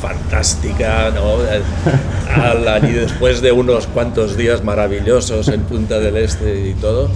fantástica, 0.00 1.10
¿no? 1.10 1.38
y 2.88 2.92
después 2.92 3.40
de 3.40 3.52
unos 3.52 3.86
cuantos 3.88 4.36
días 4.36 4.62
maravillosos 4.62 5.48
en 5.48 5.62
Punta 5.62 5.98
del 5.98 6.16
Este 6.16 6.68
y 6.68 6.74
todo, 6.74 7.08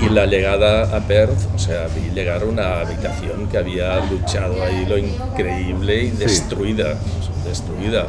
y 0.00 0.08
la 0.08 0.26
llegada 0.26 0.96
a 0.96 1.00
Perth, 1.00 1.54
o 1.54 1.58
sea, 1.58 1.86
vi 1.94 2.10
llegar 2.14 2.42
a 2.42 2.44
una 2.44 2.80
habitación 2.80 3.48
que 3.48 3.58
había 3.58 4.04
luchado 4.06 4.62
ahí 4.62 4.84
lo 4.86 4.98
increíble 4.98 6.04
y 6.04 6.10
destruida, 6.10 6.96
destruida. 7.44 8.06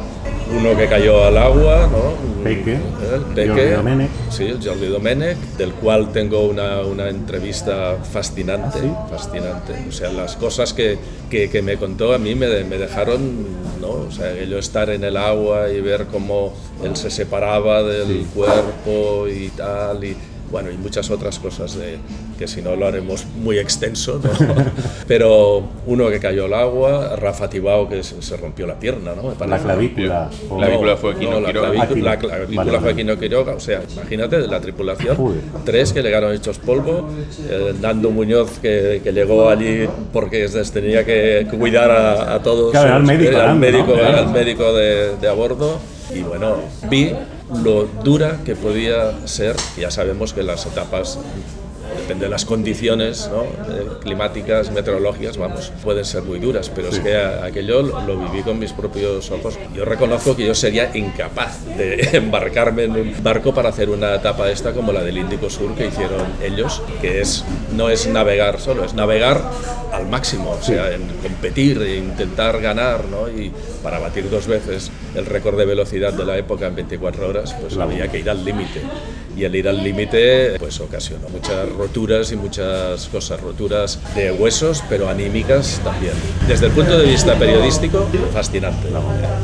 Uno 0.50 0.76
que 0.76 0.86
cayó 0.88 1.24
al 1.24 1.36
agua, 1.38 1.88
¿no? 1.90 2.42
Peque, 2.44 2.74
el 2.74 3.22
Peque, 3.34 3.70
Domènech. 3.76 4.10
sí, 4.30 4.44
el 4.44 4.62
Jordi 4.62 4.86
Domènech, 4.88 5.38
del 5.56 5.72
cual 5.72 6.12
tengo 6.12 6.40
una, 6.46 6.80
una 6.82 7.08
entrevista 7.08 7.96
fascinante, 8.10 8.80
¿Ah, 8.84 9.06
fascinante. 9.10 9.72
O 9.88 9.92
sea, 9.92 10.12
las 10.12 10.36
cosas 10.36 10.74
que, 10.74 10.98
que, 11.30 11.48
que 11.48 11.62
me 11.62 11.76
contó 11.78 12.12
a 12.12 12.18
mí 12.18 12.34
me, 12.34 12.64
me 12.64 12.76
dejaron, 12.76 13.46
¿no? 13.80 13.88
O 13.88 14.10
sea, 14.10 14.34
yo 14.44 14.58
estar 14.58 14.90
en 14.90 15.04
el 15.04 15.16
agua 15.16 15.70
y 15.70 15.80
ver 15.80 16.06
cómo 16.12 16.52
él 16.82 16.94
se 16.96 17.10
separaba 17.10 17.82
del 17.82 18.06
Sí. 18.08 18.26
cuerpo 18.34 19.26
y 19.28 19.48
tal, 19.48 20.04
y 20.04 20.14
bueno, 20.50 20.70
y 20.70 20.76
muchas 20.76 21.10
otras 21.10 21.38
cosas 21.38 21.74
de, 21.76 21.96
que 22.38 22.46
si 22.46 22.62
no 22.62 22.76
lo 22.76 22.86
haremos 22.86 23.24
muy 23.42 23.58
extenso, 23.58 24.20
¿no? 24.22 24.30
Pero 25.06 25.62
uno 25.86 26.08
que 26.10 26.20
cayó 26.20 26.44
al 26.46 26.54
agua, 26.54 27.16
Rafa 27.16 27.48
Tibao 27.50 27.88
que 27.88 28.02
se, 28.02 28.20
se 28.22 28.36
rompió 28.36 28.66
la 28.66 28.78
pierna, 28.78 29.12
¿no? 29.14 29.34
Me 29.38 29.46
La 29.46 29.58
clavícula. 29.58 30.30
o- 30.48 30.58
La 30.60 30.66
clavícula 30.66 30.96
fue 30.96 31.14
Quino 31.16 31.30
no, 31.32 31.40
la 31.40 31.46
Quiroga. 31.48 31.70
clavícula, 31.72 32.12
Aquino. 32.12 32.28
la 32.28 32.36
clavícula 32.36 32.64
Vale, 32.64 32.70
fue 32.78 32.80
vale. 32.92 32.96
Quino 32.96 33.18
Quiroga, 33.18 33.54
o 33.54 33.60
sea, 33.60 33.82
imagínate 33.92 34.40
de 34.40 34.46
la 34.48 34.60
tripulación, 34.60 35.16
tres 35.64 35.92
que 35.92 36.02
llegaron 36.02 36.32
hechos 36.34 36.58
polvo, 36.58 37.08
eh, 37.48 37.74
Nando 37.80 38.10
Muñoz 38.10 38.58
que, 38.60 39.00
que 39.02 39.12
llegó 39.12 39.48
allí 39.48 39.86
porque 40.12 40.48
tenía 40.72 41.04
que 41.04 41.46
cuidar 41.58 41.90
a, 41.90 42.34
a 42.34 42.42
todos, 42.42 42.70
Claro, 42.70 42.88
era 42.88 42.96
el 42.98 43.02
médico, 43.04 43.30
era 43.32 43.52
el 43.52 43.58
médico, 43.58 43.86
¿no? 43.88 43.94
era 44.02 44.20
el 44.20 44.28
médico 44.28 44.72
de, 44.72 45.16
de 45.16 45.28
a 45.28 45.32
bordo 45.32 45.78
y 46.14 46.20
bueno, 46.20 46.56
vi 46.90 47.12
lo 47.62 47.84
dura 48.02 48.40
que 48.44 48.56
podía 48.56 49.26
ser, 49.26 49.56
ya 49.76 49.90
sabemos 49.90 50.32
que 50.32 50.42
las 50.42 50.66
etapas 50.66 51.18
depende 52.04 52.26
de 52.26 52.30
las 52.30 52.44
condiciones 52.44 53.30
¿no? 53.32 53.44
Eh, 53.44 53.88
climáticas, 54.02 54.70
meteorológicas, 54.70 55.38
vamos, 55.38 55.72
pueden 55.82 56.04
ser 56.04 56.22
muy 56.22 56.38
duras, 56.38 56.70
pero 56.74 56.90
es 56.90 56.98
que 56.98 57.16
aquello 57.16 57.80
lo, 57.80 58.06
lo 58.06 58.18
viví 58.18 58.42
con 58.42 58.58
mis 58.58 58.74
propios 58.74 59.30
ojos. 59.30 59.58
Yo 59.74 59.86
reconozco 59.86 60.36
que 60.36 60.44
yo 60.44 60.54
sería 60.54 60.94
incapaz 60.94 61.64
de 61.78 62.10
embarcarme 62.12 62.84
en 62.84 62.92
un 62.92 63.14
barco 63.22 63.54
para 63.54 63.70
hacer 63.70 63.88
una 63.88 64.16
etapa 64.16 64.50
esta 64.50 64.72
como 64.72 64.92
la 64.92 65.02
del 65.02 65.16
Índico 65.16 65.48
Sur 65.48 65.74
que 65.74 65.86
hicieron 65.86 66.26
ellos, 66.42 66.82
que 67.00 67.22
es 67.22 67.42
no 67.74 67.88
es 67.88 68.06
navegar 68.06 68.60
solo, 68.60 68.84
es 68.84 68.92
navegar 68.92 69.42
al 69.90 70.06
máximo, 70.06 70.50
o 70.50 70.62
sea, 70.62 70.92
en 70.92 71.08
competir 71.22 71.80
e 71.80 71.96
intentar 71.96 72.60
ganar, 72.60 73.06
¿no? 73.06 73.28
Y 73.28 73.50
para 73.82 73.98
batir 73.98 74.28
dos 74.28 74.46
veces 74.46 74.90
el 75.14 75.24
récord 75.24 75.56
de 75.56 75.64
velocidad 75.64 76.12
de 76.12 76.24
la 76.24 76.36
época 76.36 76.66
en 76.66 76.74
24 76.74 77.28
horas, 77.28 77.54
pues 77.54 77.78
había 77.78 78.08
que 78.08 78.18
ir 78.18 78.28
al 78.28 78.44
límite. 78.44 78.82
Y 79.36 79.44
el 79.44 79.54
ir 79.54 79.68
al 79.68 79.82
límite, 79.82 80.56
pues 80.58 80.80
ocasionó 80.80 81.28
muchas 81.28 81.68
roturas 81.94 82.32
y 82.32 82.36
muchas 82.36 83.06
cosas, 83.06 83.40
roturas 83.40 84.00
de 84.16 84.32
huesos, 84.32 84.82
pero 84.88 85.08
anímicas 85.08 85.80
también. 85.84 86.12
Desde 86.48 86.66
el 86.66 86.72
punto 86.72 86.98
de 86.98 87.06
vista 87.06 87.36
periodístico, 87.36 88.08
fascinante. 88.32 88.88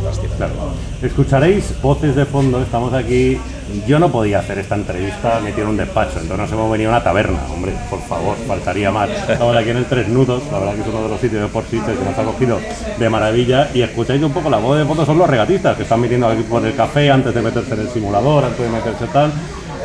fascinante. 0.02 0.36
Claro. 0.36 0.54
Escucharéis 1.00 1.80
voces 1.80 2.16
de 2.16 2.26
fondo, 2.26 2.60
estamos 2.60 2.92
aquí. 2.92 3.38
Yo 3.86 4.00
no 4.00 4.10
podía 4.10 4.40
hacer 4.40 4.58
esta 4.58 4.74
entrevista 4.74 5.38
metido 5.38 5.62
en 5.62 5.68
un 5.68 5.76
despacho, 5.76 6.18
entonces 6.18 6.38
nos 6.38 6.50
hemos 6.50 6.72
venido 6.72 6.90
a 6.90 6.94
una 6.94 7.04
taberna, 7.04 7.38
hombre, 7.54 7.72
por 7.88 8.02
favor, 8.02 8.36
faltaría 8.48 8.90
más. 8.90 9.08
Estamos 9.28 9.56
aquí 9.56 9.70
en 9.70 9.76
el 9.76 9.84
Tres 9.84 10.08
Nudos, 10.08 10.42
la 10.50 10.58
verdad 10.58 10.74
que 10.74 10.80
es 10.80 10.86
uno 10.88 11.04
de 11.04 11.08
los 11.08 11.20
sitios 11.20 11.42
de 11.42 11.48
por 11.48 11.62
que 11.62 11.76
nos 11.76 12.18
ha 12.18 12.24
cogido 12.24 12.58
de 12.98 13.08
maravilla. 13.08 13.70
Y 13.72 13.82
escucháis 13.82 14.20
un 14.24 14.32
poco 14.32 14.50
la 14.50 14.58
voz 14.58 14.76
de 14.76 14.84
fondo, 14.84 15.06
son 15.06 15.18
los 15.18 15.30
regatistas 15.30 15.76
que 15.76 15.84
están 15.84 16.00
metiendo 16.00 16.26
aquí 16.26 16.42
por 16.42 16.66
el 16.66 16.74
café 16.74 17.12
antes 17.12 17.32
de 17.32 17.42
meterse 17.42 17.74
en 17.74 17.80
el 17.82 17.90
simulador, 17.90 18.44
antes 18.44 18.60
de 18.60 18.68
meterse 18.68 19.06
tal. 19.12 19.30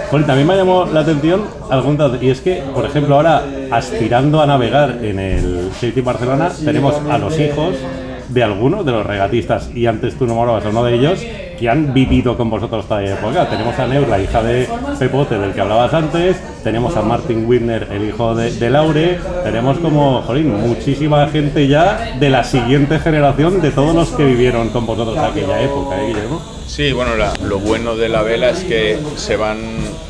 Joder, 0.09 0.27
también 0.27 0.47
me 0.47 0.55
llamó 0.55 0.85
la 0.85 0.99
atención 1.01 1.43
algún 1.69 1.97
dato, 1.97 2.17
y 2.21 2.29
es 2.29 2.39
que, 2.41 2.63
por 2.73 2.85
ejemplo, 2.85 3.15
ahora 3.15 3.43
aspirando 3.71 4.41
a 4.41 4.45
navegar 4.45 4.99
en 5.01 5.19
el 5.19 5.71
City 5.79 6.01
Barcelona, 6.01 6.51
tenemos 6.63 6.95
a 7.09 7.17
los 7.17 7.39
hijos 7.39 7.75
de 8.29 8.43
algunos 8.43 8.85
de 8.85 8.91
los 8.91 9.05
regatistas, 9.05 9.69
y 9.73 9.87
antes 9.87 10.15
tú 10.15 10.27
nombrabas 10.27 10.65
a 10.65 10.69
uno 10.69 10.83
de 10.83 10.95
ellos, 10.95 11.19
que 11.57 11.69
han 11.69 11.93
vivido 11.93 12.37
con 12.37 12.49
vosotros 12.49 12.83
esta 12.83 13.03
época. 13.03 13.49
Tenemos 13.49 13.77
a 13.79 13.87
Neur, 13.87 14.07
la 14.07 14.19
hija 14.19 14.43
de 14.43 14.67
Pepote, 14.99 15.37
del 15.37 15.53
que 15.53 15.61
hablabas 15.61 15.93
antes, 15.93 16.37
tenemos 16.63 16.95
a 16.97 17.01
Martin 17.01 17.45
Whitner, 17.45 17.87
el 17.91 18.09
hijo 18.09 18.35
de, 18.35 18.69
Laure, 18.69 19.19
tenemos 19.43 19.77
como, 19.79 20.21
jolín, 20.23 20.53
muchísima 20.59 21.27
gente 21.27 21.67
ya 21.67 22.15
de 22.19 22.29
la 22.29 22.43
siguiente 22.43 22.99
generación 22.99 23.61
de 23.61 23.71
todos 23.71 23.95
los 23.95 24.09
que 24.09 24.25
vivieron 24.25 24.69
con 24.69 24.85
vosotros 24.85 25.17
aquella 25.17 25.61
época, 25.61 26.01
¿eh, 26.01 26.07
Guillermo? 26.07 26.41
Sí, 26.67 26.91
bueno, 26.91 27.11
lo 27.47 27.59
bueno 27.59 27.95
de 27.95 28.09
la 28.09 28.23
vela 28.23 28.49
es 28.49 28.63
que 28.63 28.99
se 29.15 29.37
van 29.37 29.57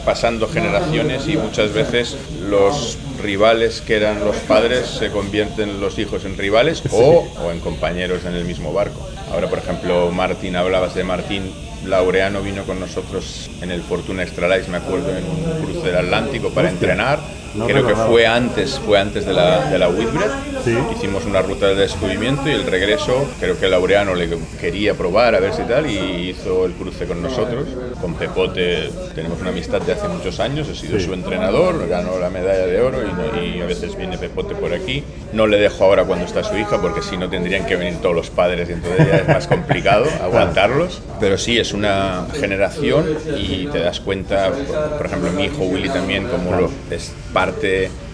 pasando 0.05 0.47
generaciones 0.47 1.27
y 1.27 1.35
muchas 1.35 1.73
veces 1.73 2.17
los 2.49 2.97
rivales 3.25 3.81
que 3.81 3.95
eran 3.95 4.23
los 4.23 4.35
padres 4.37 4.85
se 4.85 5.09
convierten 5.09 5.81
los 5.81 5.97
hijos 5.97 6.25
en 6.25 6.37
rivales 6.37 6.83
o, 6.91 7.27
o 7.43 7.51
en 7.51 7.59
compañeros 7.59 8.23
en 8.25 8.35
el 8.35 8.45
mismo 8.45 8.71
barco. 8.71 9.09
Ahora, 9.31 9.49
por 9.49 9.59
ejemplo, 9.59 10.11
Martín, 10.11 10.55
hablabas 10.55 10.93
de 10.93 11.03
Martín, 11.03 11.51
Laureano 11.85 12.41
vino 12.41 12.63
con 12.63 12.79
nosotros 12.79 13.49
en 13.61 13.71
el 13.71 13.81
Fortuna 13.81 14.23
Extra 14.23 14.47
me 14.69 14.77
acuerdo, 14.77 15.09
en 15.09 15.25
un 15.25 15.63
cruce 15.63 15.87
del 15.87 15.97
Atlántico 15.97 16.51
para 16.51 16.69
entrenar. 16.69 17.19
No 17.55 17.65
Creo 17.67 17.87
que 17.87 17.95
fue 17.95 18.27
antes, 18.27 18.79
fue 18.79 18.99
antes 18.99 19.25
de 19.25 19.33
la, 19.33 19.69
de 19.69 19.79
la 19.79 19.89
Whitbread. 19.89 20.31
Sí. 20.63 20.75
Hicimos 20.95 21.25
una 21.25 21.41
ruta 21.41 21.67
de 21.67 21.75
descubrimiento 21.75 22.49
y 22.49 22.53
el 22.53 22.65
regreso, 22.65 23.25
creo 23.39 23.59
que 23.59 23.67
Laureano 23.69 24.15
le 24.15 24.29
quería 24.59 24.93
probar 24.95 25.35
a 25.35 25.39
ver 25.39 25.53
si 25.53 25.61
tal 25.63 25.89
y 25.89 26.29
hizo 26.29 26.65
el 26.65 26.73
cruce 26.73 27.05
con 27.05 27.21
nosotros. 27.21 27.65
Con 28.01 28.15
Pepote 28.15 28.89
tenemos 29.13 29.39
una 29.41 29.49
amistad 29.51 29.81
de 29.81 29.93
hace 29.93 30.07
muchos 30.07 30.39
años, 30.39 30.67
he 30.67 30.75
sido 30.75 30.99
Sí. 30.99 31.05
su 31.05 31.13
entrenador, 31.13 31.87
ganó 31.87 32.17
la 32.19 32.29
medalla 32.29 32.65
de 32.65 32.81
oro 32.81 32.99
y, 33.41 33.57
y 33.57 33.61
a 33.61 33.65
veces 33.65 33.95
viene 33.95 34.17
Pepote 34.17 34.55
por 34.55 34.73
aquí. 34.73 35.03
No 35.33 35.47
le 35.47 35.57
dejo 35.57 35.83
ahora 35.85 36.03
cuando 36.05 36.25
está 36.25 36.43
su 36.43 36.57
hija 36.57 36.81
porque 36.81 37.01
si 37.01 37.17
no 37.17 37.29
tendrían 37.29 37.65
que 37.65 37.75
venir 37.75 37.99
todos 38.01 38.15
los 38.15 38.29
padres 38.29 38.69
y 38.69 38.73
entonces 38.73 39.07
ya 39.07 39.17
es 39.17 39.27
más 39.27 39.47
complicado 39.47 40.05
aguantarlos. 40.23 41.01
Pero 41.19 41.37
sí, 41.37 41.57
es 41.59 41.73
una 41.73 42.25
generación 42.39 43.05
y 43.37 43.67
te 43.67 43.79
das 43.79 43.99
cuenta, 43.99 44.51
por, 44.51 44.97
por 44.97 45.05
ejemplo, 45.05 45.31
mi 45.31 45.45
hijo 45.45 45.63
Willy 45.63 45.89
también, 45.89 46.27
como 46.27 46.51
lo, 46.59 46.71
es 46.89 47.11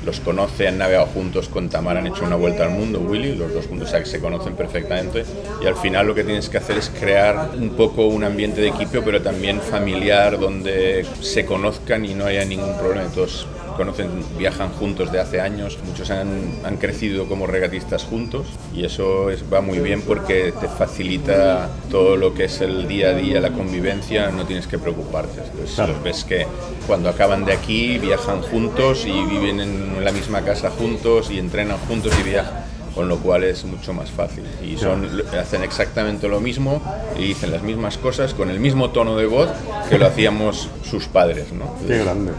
los 0.06 0.20
conoce, 0.20 0.68
han 0.68 0.78
navegado 0.78 1.08
juntos 1.08 1.48
con 1.48 1.70
Tamara, 1.70 2.00
han 2.00 2.08
hecho 2.08 2.26
una 2.26 2.36
vuelta 2.36 2.64
al 2.64 2.72
mundo, 2.72 3.00
Willy, 3.00 3.36
los 3.36 3.54
dos 3.54 3.68
juntos 3.68 3.94
se 4.04 4.20
conocen 4.20 4.56
perfectamente 4.56 5.24
y 5.62 5.68
al 5.68 5.76
final 5.76 6.08
lo 6.08 6.16
que 6.16 6.24
tienes 6.24 6.50
que 6.50 6.58
hacer 6.58 6.78
es 6.78 6.90
crear 6.90 7.52
un 7.56 7.72
poco 7.72 8.08
un 8.08 8.24
ambiente 8.24 8.62
de 8.62 8.70
equipo, 8.70 9.02
pero 9.04 9.22
también 9.22 9.62
familiar, 9.62 10.40
donde 10.40 11.06
se 11.22 11.46
conozcan 11.46 12.06
y 12.06 12.14
no 12.14 12.26
haya 12.26 12.44
ningún 12.46 12.76
problema. 12.78 13.10
Todos 13.14 13.48
conocen, 13.78 14.10
viajan 14.38 14.70
juntos 14.72 15.12
de 15.12 15.20
hace 15.20 15.42
años, 15.42 15.78
muchos 15.86 16.10
han, 16.12 16.52
han 16.64 16.78
crecido 16.78 17.28
como 17.28 17.48
regatistas 17.48 18.04
juntos 18.04 18.48
y 18.74 18.86
eso 18.86 19.30
es, 19.30 19.44
va 19.52 19.62
muy 19.62 19.80
bien 19.80 20.02
porque 20.02 20.54
te 20.60 20.68
facilita 20.68 21.70
todo 21.90 22.18
lo 22.18 22.34
que 22.34 22.46
es 22.46 22.62
el 22.62 22.88
día 22.88 23.10
a 23.10 23.14
día, 23.14 23.40
la 23.42 23.52
convivencia, 23.52 24.30
no 24.32 24.46
tienes 24.46 24.68
que 24.68 24.78
preocuparte. 24.80 25.42
Entonces, 25.44 25.76
Claro. 25.76 25.96
ves 26.04 26.24
que 26.24 26.46
cuando 26.88 27.10
acaban 27.10 27.46
de 27.46 27.54
aquí 27.54 27.98
viajan 27.98 28.42
juntos 28.42 29.06
y 29.06 29.12
viven 29.26 29.60
en 29.60 30.04
la 30.04 30.12
misma 30.12 30.42
casa 30.42 30.70
juntos 30.70 31.30
y 31.32 31.40
entrenan 31.40 31.78
juntos 31.88 32.14
y 32.20 32.24
viajan. 32.24 32.62
Con 32.94 33.08
lo 33.08 33.20
cual 33.20 33.46
es 33.46 33.64
mucho 33.64 33.94
más 33.94 34.12
fácil. 34.12 34.44
Y 34.62 34.76
son, 34.76 35.08
hacen 35.40 35.64
exactamente 35.64 36.28
lo 36.28 36.42
mismo 36.42 36.82
y 37.18 37.24
dicen 37.24 37.50
las 37.52 37.64
mismas 37.64 37.98
cosas 37.98 38.34
con 38.34 38.50
el 38.50 38.60
mismo 38.60 38.90
tono 38.90 39.16
de 39.16 39.28
voz 39.28 39.48
que 39.90 39.98
lo 39.98 40.08
hacíamos 40.08 40.68
sus 40.84 41.08
padres. 41.08 41.54
¿no? 41.54 41.74
Qué 41.88 42.00
grande. 42.00 42.34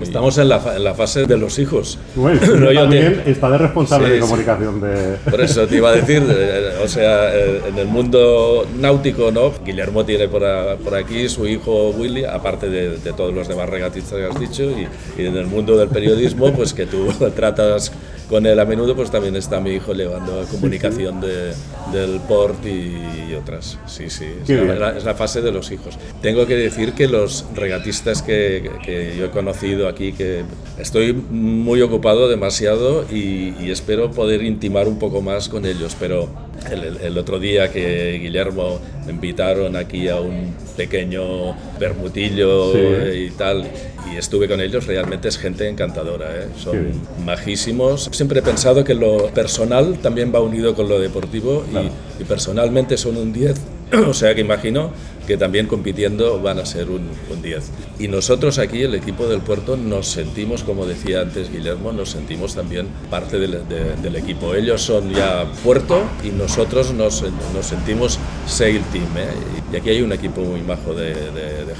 Estamos 0.00 0.38
en 0.38 0.48
la, 0.48 0.60
fa- 0.60 0.76
en 0.76 0.84
la 0.84 0.94
fase 0.94 1.26
de 1.26 1.36
los 1.36 1.58
hijos. 1.58 1.98
Bueno, 2.14 2.40
No, 2.46 2.56
yo 2.56 2.68
te- 2.68 2.74
también 2.74 3.22
está 3.26 3.50
de 3.50 3.58
responsable 3.58 4.06
Sí, 4.06 4.12
de 4.14 4.16
sí. 4.18 4.22
comunicación 4.22 4.80
de... 4.80 5.16
Por 5.30 5.40
eso 5.40 5.66
te 5.66 5.76
iba 5.76 5.90
a 5.90 5.92
decir, 5.92 6.22
eh, 6.28 6.70
o 6.84 6.88
sea, 6.88 7.34
eh, 7.36 7.62
en 7.68 7.78
el 7.78 7.86
mundo 7.86 8.66
náutico, 8.78 9.30
¿no? 9.30 9.52
Guillermo 9.64 10.04
tiene 10.04 10.28
por, 10.28 10.44
a- 10.44 10.76
por 10.76 10.94
aquí 10.94 11.28
su 11.28 11.46
hijo 11.46 11.90
Willy, 11.90 12.24
aparte 12.24 12.68
de, 12.68 12.98
de 12.98 13.12
todos 13.12 13.34
los 13.34 13.48
demás 13.48 13.68
regatistas 13.68 14.18
que 14.18 14.24
has 14.26 14.40
dicho, 14.40 14.62
y, 14.64 14.88
y 15.20 15.26
en 15.26 15.36
el 15.36 15.46
mundo 15.46 15.76
del 15.76 15.88
periodismo, 15.88 16.52
pues 16.52 16.72
que 16.74 16.86
tú 16.86 17.08
tratas 17.36 17.92
con 18.28 18.46
él 18.46 18.58
a 18.58 18.64
menudo, 18.64 18.94
pues 18.94 19.10
también 19.10 19.36
está 19.36 19.60
mi 19.60 19.70
hijo 19.70 19.92
llevando 19.94 20.44
comunicación 20.50 21.20
de, 21.20 21.52
del 21.92 22.20
port 22.28 22.64
y, 22.66 22.96
y 23.30 23.34
otras. 23.34 23.78
Sí, 23.86 24.10
sí, 24.10 24.26
es 24.46 24.78
la, 24.78 24.96
es 24.96 25.04
la 25.04 25.14
fase 25.14 25.40
de 25.40 25.52
los 25.52 25.70
hijos. 25.70 25.98
Tengo 26.20 26.46
que 26.46 26.56
decir 26.56 26.92
que 26.92 27.08
los 27.08 27.46
regatistas 27.54 28.22
que, 28.22 28.70
que 28.84 29.14
yo 29.18 29.26
he 29.26 29.30
conocido 29.30 29.88
aquí, 29.88 30.12
que 30.12 30.42
estoy 30.78 31.12
muy 31.12 31.80
ocupado 31.82 32.28
demasiado 32.28 33.04
y, 33.10 33.54
y 33.60 33.70
espero 33.70 34.10
poder 34.10 34.42
intimar 34.42 34.88
un 34.88 34.98
poco 34.98 35.22
más 35.22 35.48
con 35.48 35.64
ellos, 35.64 35.96
pero 35.98 36.28
El, 36.70 37.16
otro 37.16 37.38
día 37.38 37.70
que 37.72 38.18
Guillermo 38.22 38.78
me 39.06 39.12
invitaron 39.12 39.76
aquí 39.76 40.08
a 40.08 40.16
un 40.16 40.54
pequeño 40.76 41.54
bermutillo 41.78 43.12
y 43.14 43.30
tal, 43.30 43.64
y 44.12 44.16
estuve 44.16 44.48
con 44.48 44.60
ellos, 44.60 44.86
realmente 44.86 45.28
es 45.28 45.38
gente 45.38 45.68
encantadora, 45.68 46.26
¿eh? 46.36 46.48
son 46.56 46.92
majísimos. 47.24 48.10
Siempre 48.12 48.40
he 48.40 48.42
pensado 48.42 48.84
que 48.84 48.94
lo 48.94 49.28
personal 49.28 49.98
también 49.98 50.32
va 50.34 50.40
unido 50.40 50.74
con 50.74 50.88
lo 50.88 51.00
deportivo 51.00 51.64
y, 51.72 52.22
y 52.22 52.24
personalmente 52.24 52.96
son 52.96 53.16
un 53.16 53.32
10, 53.32 53.56
o 54.06 54.14
sea 54.14 54.34
que 54.34 54.40
imagino 54.42 54.92
que 55.28 55.36
también 55.36 55.66
compitiendo 55.66 56.40
van 56.40 56.58
a 56.58 56.64
ser 56.64 56.88
un, 56.88 57.06
10. 57.42 57.70
Y 57.98 58.08
nosotros 58.08 58.58
aquí, 58.58 58.82
el 58.82 58.94
equipo 58.94 59.26
del 59.26 59.42
puerto, 59.42 59.76
nos 59.76 60.08
sentimos, 60.08 60.64
como 60.64 60.86
decía 60.86 61.20
antes 61.20 61.52
Guillermo, 61.52 61.92
nos 61.92 62.08
sentimos 62.08 62.54
también 62.54 62.88
parte 63.10 63.38
del, 63.38 64.16
equipo. 64.16 64.54
Ellos 64.54 64.80
son 64.80 65.12
ya 65.12 65.44
puerto 65.62 66.02
y 66.24 66.30
nosotros 66.30 66.94
nos, 66.94 67.22
sentimos 67.60 68.18
sail 68.46 68.82
team. 68.90 69.04
¿eh? 69.18 69.28
Y 69.70 69.76
aquí 69.76 69.90
hay 69.90 70.00
un 70.00 70.12
equipo 70.12 70.40
muy 70.40 70.62
majo 70.62 70.94
de, 70.94 71.14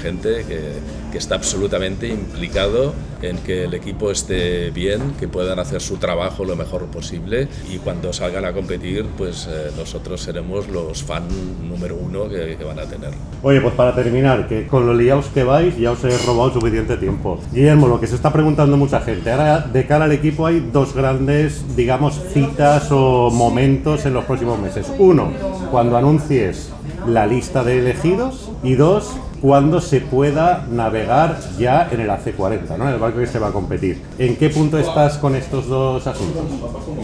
gente 0.03 0.45
que, 0.47 0.99
está 1.19 1.35
absolutamente 1.35 2.07
implicado 2.07 2.95
en 3.23 3.39
que 3.39 3.65
el 3.65 3.75
equipo 3.75 4.13
esté 4.13 4.71
bien, 4.71 5.15
que 5.19 5.27
puedan 5.27 5.59
hacer 5.59 5.81
su 5.81 5.97
trabajo 5.97 6.45
lo 6.45 6.55
mejor 6.55 6.87
posible 6.87 7.49
y 7.69 7.79
cuando 7.79 8.13
salgan 8.13 8.45
a 8.45 8.53
competir, 8.53 9.05
pues 9.17 9.49
eh, 9.51 9.73
nosotros 9.77 10.21
seremos 10.21 10.69
los 10.69 11.03
fan 11.03 11.27
número 11.69 11.97
uno 11.97 12.29
que 12.29 12.57
van 12.63 12.79
a 12.79 12.85
tener. 12.85 13.11
Oye, 13.41 13.61
pues 13.61 13.75
para 13.75 13.95
terminar, 13.95 14.49
que 14.49 14.67
con 14.67 14.85
lo 14.85 14.95
liados 14.95 15.27
que 15.27 15.45
vais 15.45 15.77
ya 15.77 15.93
os 15.93 16.03
he 16.03 16.27
robado 16.27 16.53
suficiente 16.55 16.97
tiempo. 16.97 17.39
Guillermo, 17.53 17.87
lo 17.87 18.01
que 18.01 18.09
se 18.09 18.17
está 18.17 18.33
preguntando 18.33 18.77
mucha 18.77 19.01
gente, 19.01 19.31
ahora 19.31 19.61
de 19.61 19.87
cara 19.87 20.07
al 20.07 20.13
equipo 20.13 20.45
hay 20.47 20.59
dos 20.73 20.93
grandes, 20.93 21.77
digamos, 21.77 22.21
citas 22.33 22.89
o 22.91 23.31
momentos 23.31 24.05
en 24.07 24.15
los 24.15 24.25
próximos 24.25 24.59
meses. 24.59 24.93
Uno, 24.99 25.31
cuando 25.71 25.97
anuncies 25.97 26.73
la 27.07 27.27
lista 27.27 27.63
de 27.63 27.79
elegidos 27.79 28.51
y 28.65 28.75
dos, 28.75 29.17
cuando 29.41 29.81
se 29.81 30.01
pueda 30.01 30.67
navegar 30.69 31.39
ya 31.59 31.89
en 31.93 32.01
el 32.01 32.11
AC40, 32.11 32.77
¿no? 32.77 32.89
en 32.89 32.95
el 32.95 32.99
barco 32.99 33.21
que 33.21 33.27
se 33.29 33.39
va 33.39 33.49
a 33.49 33.53
competir. 33.53 34.03
¿En 34.19 34.37
qué 34.37 34.51
punto 34.51 34.79
estás 34.79 35.17
con 35.19 35.37
estos 35.37 35.69
dos 35.69 36.05
asuntos? 36.09 36.43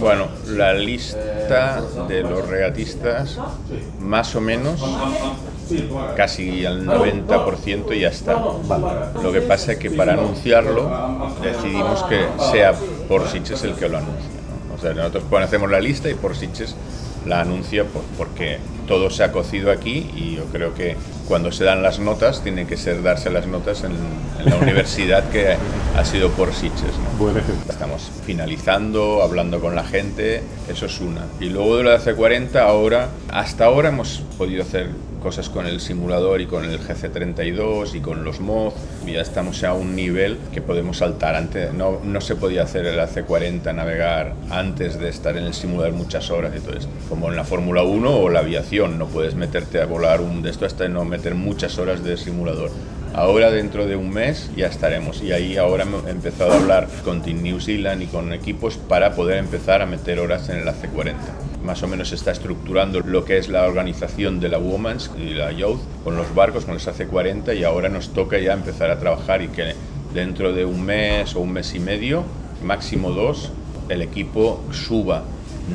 Bueno, 0.01 0.27
la 0.49 0.75
lista 0.75 1.81
de 2.09 2.23
los 2.23 2.49
regatistas, 2.49 3.38
más 4.01 4.35
o 4.35 4.40
menos, 4.40 4.85
casi 6.16 6.64
al 6.64 6.87
90% 6.87 7.98
ya 7.98 8.09
está. 8.09 8.35
Lo 9.22 9.33
que 9.33 9.40
pasa 9.40 9.72
es 9.72 9.79
que 9.79 9.90
para 9.90 10.14
anunciarlo 10.14 10.90
decidimos 11.42 12.03
que 12.05 12.27
sea 12.53 12.74
por 13.09 13.29
Siches 13.29 13.62
el 13.64 13.74
que 13.74 13.88
lo 13.88 13.98
anuncie. 13.98 14.31
O 14.77 14.81
sea, 14.81 14.92
nosotros 14.92 15.24
conocemos 15.31 15.70
la 15.70 15.81
lista 15.81 16.11
y 16.11 16.14
por 16.14 16.37
Siches 16.37 16.74
la 17.27 17.40
anuncia 17.40 17.85
porque 18.18 18.59
todo 18.87 19.11
se 19.11 19.24
ha 19.24 19.33
cocido 19.33 19.70
aquí 19.70 20.11
y 20.14 20.37
yo 20.37 20.44
creo 20.46 20.74
que 20.74 20.96
cuando 21.27 21.53
se 21.53 21.64
dan 21.64 21.83
las 21.83 21.98
notas 21.98 22.42
tienen 22.42 22.66
que 22.66 22.77
ser 22.77 23.03
darse 23.03 23.31
las 23.31 23.46
notas 23.46 23.85
en, 23.85 23.92
la 24.44 24.57
universidad 24.61 25.31
que 25.31 25.57
ha 25.96 26.05
sido 26.05 26.29
por 26.31 26.53
Siches. 26.53 26.83
Estamos 27.68 28.11
finalizando, 28.27 29.22
hablando 29.22 29.59
con 29.59 29.74
la 29.74 29.85
gente, 29.85 30.42
eso 30.68 30.85
es 30.85 31.00
una. 31.00 31.22
Y 31.40 31.46
luego 31.46 31.79
de 31.79 31.85
la 31.85 31.98
C40, 31.98 32.57
ahora, 32.57 33.09
hasta 33.31 33.64
ahora 33.64 33.88
hemos 33.88 34.22
podido 34.37 34.62
hacer 34.62 34.90
cosas 35.25 35.49
con 35.49 35.67
el 35.67 35.81
simulador 35.81 36.43
y 36.43 36.47
con 36.47 36.67
el 36.67 36.79
GC32 36.79 37.95
y 37.95 38.01
con 38.01 38.25
los 38.25 38.41
mods. 38.41 38.77
Ya 39.07 39.23
estamos 39.23 39.65
a 39.65 39.73
un 39.73 39.97
nivel 39.97 40.37
que 40.53 40.61
podemos 40.61 40.99
saltar. 40.99 41.35
Antes 41.35 41.73
no, 41.73 41.99
no 42.05 42.21
se 42.21 42.37
podía 42.37 42.65
hacer 42.65 42.85
el 42.85 42.99
AC40 43.01 43.75
navegar 43.75 44.35
antes 44.51 45.01
de 45.01 45.09
estar 45.09 45.39
en 45.39 45.45
el 45.45 45.55
simulador 45.55 45.95
muchas 45.95 46.31
horas 46.31 46.53
y 46.55 46.61
todo 46.61 46.77
esto. 46.77 46.91
Como 47.09 47.31
en 47.31 47.37
la 47.37 47.45
Fórmula 47.45 47.83
1 47.85 48.17
o 48.19 48.29
la 48.29 48.41
aviación, 48.41 48.99
no 48.99 49.07
puedes 49.07 49.35
meterte 49.35 49.81
a 49.81 49.87
volar 49.87 50.21
un 50.21 50.43
de 50.43 50.51
esto 50.51 50.67
hasta 50.67 50.87
no 50.89 51.07
meter 51.07 51.35
muchas 51.35 51.79
horas 51.79 52.05
de 52.05 52.19
simulador. 52.19 52.71
Ahora 53.15 53.51
dentro 53.51 53.87
de 53.87 53.97
un 53.97 54.11
mes 54.11 54.51
ya 54.55 54.67
estaremos 54.67 55.23
y 55.23 55.33
ahí 55.33 55.57
ahora 55.57 55.87
he 56.07 56.11
empezado 56.11 56.53
a 56.53 56.57
hablar 56.57 56.87
con 57.03 57.23
Team 57.23 57.43
New 57.43 57.61
Zealand 57.61 58.03
y 58.03 58.07
con 58.09 58.35
equipos 58.35 58.77
para 58.77 59.15
poder 59.15 59.39
empezar 59.39 59.81
a 59.81 59.87
meter 59.87 60.19
horas 60.19 60.51
en 60.51 60.59
el 60.59 60.69
AC40 60.69 61.54
más 61.64 61.83
o 61.83 61.88
menos 61.88 62.12
está 62.12 62.31
estructurando 62.31 63.00
lo 63.00 63.24
que 63.24 63.38
es 63.38 63.48
la 63.48 63.66
organización 63.66 64.38
de 64.38 64.48
la 64.48 64.59
Women's 64.59 65.11
y 65.18 65.31
la 65.31 65.50
Youth 65.50 65.81
con 66.05 66.16
los 66.16 66.35
barcos, 66.35 66.64
con 66.64 66.74
los 66.74 66.87
AC40 66.87 67.59
y 67.59 67.64
ahora 67.64 67.88
nos 67.88 68.11
toca 68.11 68.38
ya 68.38 68.53
empezar 68.53 68.90
a 68.90 68.98
trabajar 68.98 69.42
y 69.42 69.48
que 69.48 69.74
dentro 70.12 70.53
de 70.53 70.64
un 70.64 70.85
mes 70.85 71.35
o 71.35 71.40
un 71.40 71.53
mes 71.53 71.74
y 71.74 71.81
medio, 71.81 72.24
máximo 72.62 73.11
dos, 73.11 73.50
el 73.88 74.03
equipo 74.03 74.62
suba, 74.72 75.24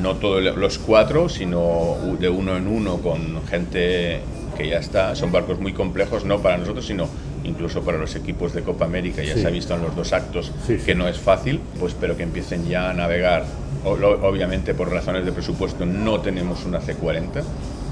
no 0.00 0.16
todos 0.16 0.42
los 0.56 0.78
cuatro, 0.78 1.28
sino 1.28 1.96
de 2.18 2.28
uno 2.28 2.56
en 2.56 2.68
uno 2.68 2.98
con 2.98 3.44
gente 3.48 4.20
que 4.56 4.68
ya 4.68 4.78
está, 4.78 5.14
son 5.16 5.32
barcos 5.32 5.60
muy 5.60 5.72
complejos, 5.72 6.24
no 6.24 6.40
para 6.40 6.56
nosotros, 6.56 6.86
sino 6.86 7.08
incluso 7.44 7.82
para 7.82 7.98
los 7.98 8.14
equipos 8.14 8.52
de 8.52 8.62
Copa 8.62 8.84
América, 8.84 9.22
ya 9.22 9.34
se 9.34 9.46
ha 9.46 9.50
visto 9.50 9.74
en 9.74 9.82
los 9.82 9.96
dos 9.96 10.12
actos 10.12 10.52
que 10.84 10.94
no 10.94 11.08
es 11.08 11.18
fácil, 11.18 11.60
pues 11.78 11.96
pero 11.98 12.16
que 12.16 12.22
empiecen 12.22 12.68
ya 12.68 12.90
a 12.90 12.94
navegar 12.94 13.44
Obviamente 13.84 14.74
por 14.74 14.90
razones 14.90 15.24
de 15.24 15.32
presupuesto 15.32 15.86
no 15.86 16.20
tenemos 16.20 16.64
una 16.66 16.80
C40, 16.80 17.42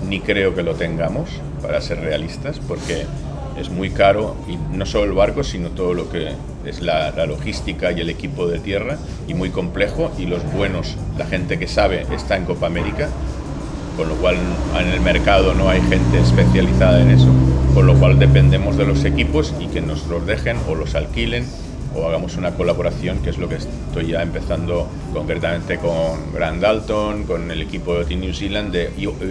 ni 0.09 0.20
creo 0.20 0.55
que 0.55 0.62
lo 0.62 0.74
tengamos, 0.74 1.31
para 1.62 1.81
ser 1.81 2.01
realistas, 2.01 2.61
porque 2.61 3.07
es 3.59 3.70
muy 3.70 3.90
caro, 3.90 4.37
y 4.46 4.57
no 4.77 4.87
solo 4.87 5.05
el 5.05 5.12
barco, 5.12 5.42
sino 5.42 5.70
todo 5.70 5.94
lo 5.94 6.09
que 6.11 6.33
es 6.64 6.81
la, 6.83 7.11
logística 7.27 7.90
y 7.90 8.01
el 8.01 8.11
equipo 8.11 8.46
de 8.46 8.59
tierra, 8.59 8.98
y 9.27 9.35
muy 9.35 9.51
complejo, 9.51 10.12
y 10.18 10.27
los 10.27 10.44
buenos, 10.53 10.96
la 11.16 11.27
gente 11.27 11.59
que 11.59 11.66
sabe, 11.66 12.07
está 12.14 12.37
en 12.37 12.44
Copa 12.44 12.66
América, 12.66 13.09
con 13.96 14.09
lo 14.09 14.14
cual 14.16 14.37
en 14.79 14.88
el 14.88 15.01
mercado 15.01 15.55
no 15.55 15.68
hay 15.68 15.81
gente 15.81 16.20
especializada 16.20 17.01
en 17.01 17.11
eso, 17.11 17.29
con 17.74 17.87
lo 17.87 17.94
cual 17.94 18.18
dependemos 18.18 18.77
de 18.77 18.87
los 18.87 19.05
equipos 19.05 19.55
y 19.59 19.66
que 19.66 19.81
nos 19.81 20.07
los 20.07 20.24
dejen 20.24 20.57
o 20.68 20.74
los 20.74 20.94
alquilen 20.94 21.44
o 21.94 22.07
hagamos 22.07 22.37
una 22.37 22.53
colaboración, 22.53 23.18
que 23.18 23.31
es 23.31 23.38
lo 23.38 23.48
que 23.48 23.57
estoy 23.57 24.09
ya 24.09 24.22
empezando 24.22 24.88
concretamente 25.12 25.79
con 25.79 26.33
Grand 26.33 26.61
Dalton, 26.61 27.24
con 27.24 27.51
el 27.51 27.62
equipo 27.62 27.98
de 27.98 28.05
Team 28.05 28.20
New 28.20 28.35
Zealand, 28.35 28.72
de 28.72 28.90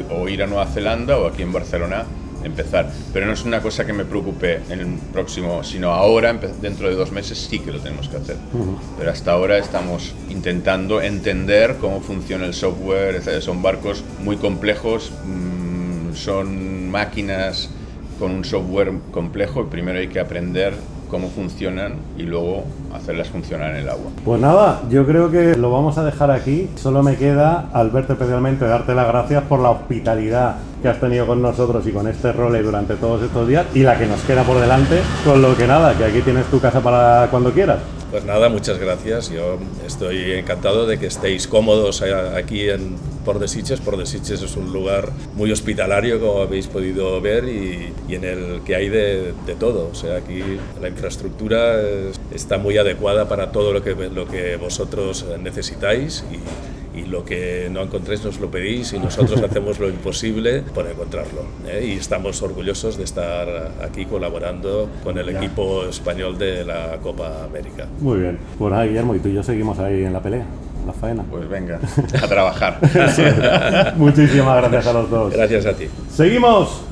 o 0.09 0.27
ir 0.29 0.43
a 0.43 0.47
Nueva 0.47 0.65
Zelanda 0.67 1.17
o 1.17 1.27
aquí 1.27 1.41
en 1.41 1.53
Barcelona 1.53 2.05
empezar. 2.43 2.91
Pero 3.13 3.25
no 3.25 3.33
es 3.33 3.43
una 3.43 3.61
cosa 3.61 3.85
que 3.85 3.93
me 3.93 4.05
preocupe 4.05 4.61
en 4.69 4.79
el 4.79 4.87
próximo, 5.11 5.63
sino 5.63 5.91
ahora, 5.91 6.33
dentro 6.61 6.89
de 6.89 6.95
dos 6.95 7.11
meses, 7.11 7.37
sí 7.37 7.59
que 7.59 7.71
lo 7.71 7.79
tenemos 7.79 8.09
que 8.09 8.17
hacer. 8.17 8.37
Pero 8.97 9.11
hasta 9.11 9.31
ahora 9.31 9.57
estamos 9.57 10.13
intentando 10.29 11.01
entender 11.01 11.77
cómo 11.79 12.01
funciona 12.01 12.45
el 12.45 12.53
software. 12.53 13.21
Son 13.41 13.61
barcos 13.61 14.03
muy 14.23 14.37
complejos, 14.37 15.11
mm, 15.25 16.13
son 16.15 16.89
máquinas 16.89 17.69
con 18.19 18.31
un 18.31 18.43
software 18.43 18.91
complejo 19.11 19.67
primero 19.67 19.99
hay 19.99 20.07
que 20.07 20.19
aprender 20.19 20.73
cómo 21.09 21.29
funcionan 21.29 21.95
y 22.17 22.23
luego 22.23 22.63
hacerlas 22.93 23.29
funcionar 23.29 23.71
en 23.71 23.77
el 23.77 23.89
agua. 23.89 24.11
Pues 24.23 24.41
nada, 24.41 24.81
yo 24.89 25.05
creo 25.05 25.31
que 25.31 25.55
lo 25.55 25.71
vamos 25.71 25.97
a 25.97 26.03
dejar 26.03 26.31
aquí. 26.31 26.69
Solo 26.75 27.03
me 27.03 27.15
queda, 27.15 27.69
Alberto, 27.73 28.13
especialmente 28.13 28.65
darte 28.65 28.93
las 28.95 29.07
gracias 29.07 29.43
por 29.43 29.59
la 29.59 29.71
hospitalidad 29.71 30.55
que 30.81 30.87
has 30.87 30.99
tenido 30.99 31.25
con 31.25 31.41
nosotros 31.41 31.85
y 31.87 31.91
con 31.91 32.07
este 32.07 32.31
role 32.31 32.61
durante 32.61 32.95
todos 32.95 33.23
estos 33.23 33.47
días 33.47 33.65
y 33.73 33.79
la 33.79 33.97
que 33.97 34.05
nos 34.05 34.21
queda 34.21 34.43
por 34.43 34.59
delante, 34.59 35.01
con 35.25 35.41
lo 35.41 35.55
que 35.55 35.67
nada, 35.67 35.97
que 35.97 36.05
aquí 36.05 36.21
tienes 36.21 36.45
tu 36.45 36.59
casa 36.59 36.81
para 36.81 37.27
cuando 37.31 37.51
quieras. 37.51 37.79
Pues 38.09 38.23
nada, 38.23 38.47
muchas 38.47 38.79
gracias. 38.79 39.29
Yo 39.29 39.59
estoy 39.85 40.31
encantado 40.31 40.87
de 40.87 40.97
que 40.97 41.07
estéis 41.07 41.45
cómodos 41.45 42.01
aquí 42.01 42.69
en 42.69 42.95
Port 43.25 43.41
de 43.41 43.49
Sitges. 43.49 43.81
Port 43.81 43.99
de 43.99 44.05
Sitges 44.05 44.41
es 44.41 44.55
un 44.55 44.71
lugar 44.71 45.09
muy 45.35 45.51
hospitalario, 45.51 46.17
como 46.21 46.41
habéis 46.41 46.67
podido 46.67 47.19
ver, 47.19 47.43
y, 47.49 47.93
en 48.07 48.23
el 48.23 48.61
que 48.65 48.75
hay 48.75 48.87
de, 48.87 49.33
todo. 49.59 49.89
O 49.91 49.95
sea, 49.95 50.17
aquí 50.17 50.41
la 50.81 50.87
infraestructura 50.87 51.81
está 52.31 52.57
muy 52.57 52.77
adecuada 52.77 53.27
para 53.27 53.51
todo 53.51 53.73
lo 53.73 53.83
que, 53.83 53.93
lo 53.93 54.25
que 54.25 54.55
vosotros 54.55 55.25
necesitáis 55.43 56.23
y, 56.31 56.37
y 56.97 57.05
lo 57.05 57.23
que 57.23 57.69
no 57.71 57.81
encontréis 57.81 58.23
nos 58.23 58.39
lo 58.39 58.49
pedís 58.49 58.93
y 58.93 58.99
nosotros 58.99 59.41
hacemos 59.49 59.79
lo 59.79 59.89
imposible 59.89 60.61
por 60.61 60.87
encontrarlo. 60.87 61.43
¿eh? 61.67 61.85
Y 61.87 61.91
estamos 61.93 62.41
orgullosos 62.41 62.97
de 62.97 63.03
estar 63.03 63.71
aquí 63.83 64.05
colaborando 64.05 64.89
con 65.03 65.17
el 65.17 65.29
equipo 65.29 65.85
español 65.85 66.37
de 66.37 66.65
la 66.65 66.97
Copa 67.01 67.43
América. 67.43 67.87
Muy 67.99 68.19
bien. 68.19 68.39
Pues 68.57 68.71
nada, 68.71 68.85
Guillermo, 68.85 69.15
y 69.15 69.19
tú 69.19 69.29
y 69.29 69.33
yo 69.33 69.43
seguimos 69.43 69.79
ahí 69.79 70.03
en 70.03 70.13
la 70.13 70.21
pelea. 70.21 70.45
La 70.85 70.93
faena. 70.93 71.23
Pues 71.29 71.47
venga, 71.49 71.79
a 72.23 72.27
trabajar. 72.27 72.79
Muchísimas 73.97 74.61
gracias 74.61 74.87
a 74.87 74.93
los 74.93 75.09
dos. 75.09 75.33
Gracias 75.33 75.65
a 75.65 75.73
ti. 75.73 75.87
¡Seguimos! 76.09 76.83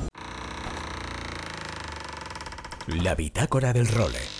La 3.02 3.14
bitácora 3.14 3.72
del 3.72 3.88
role. 3.88 4.35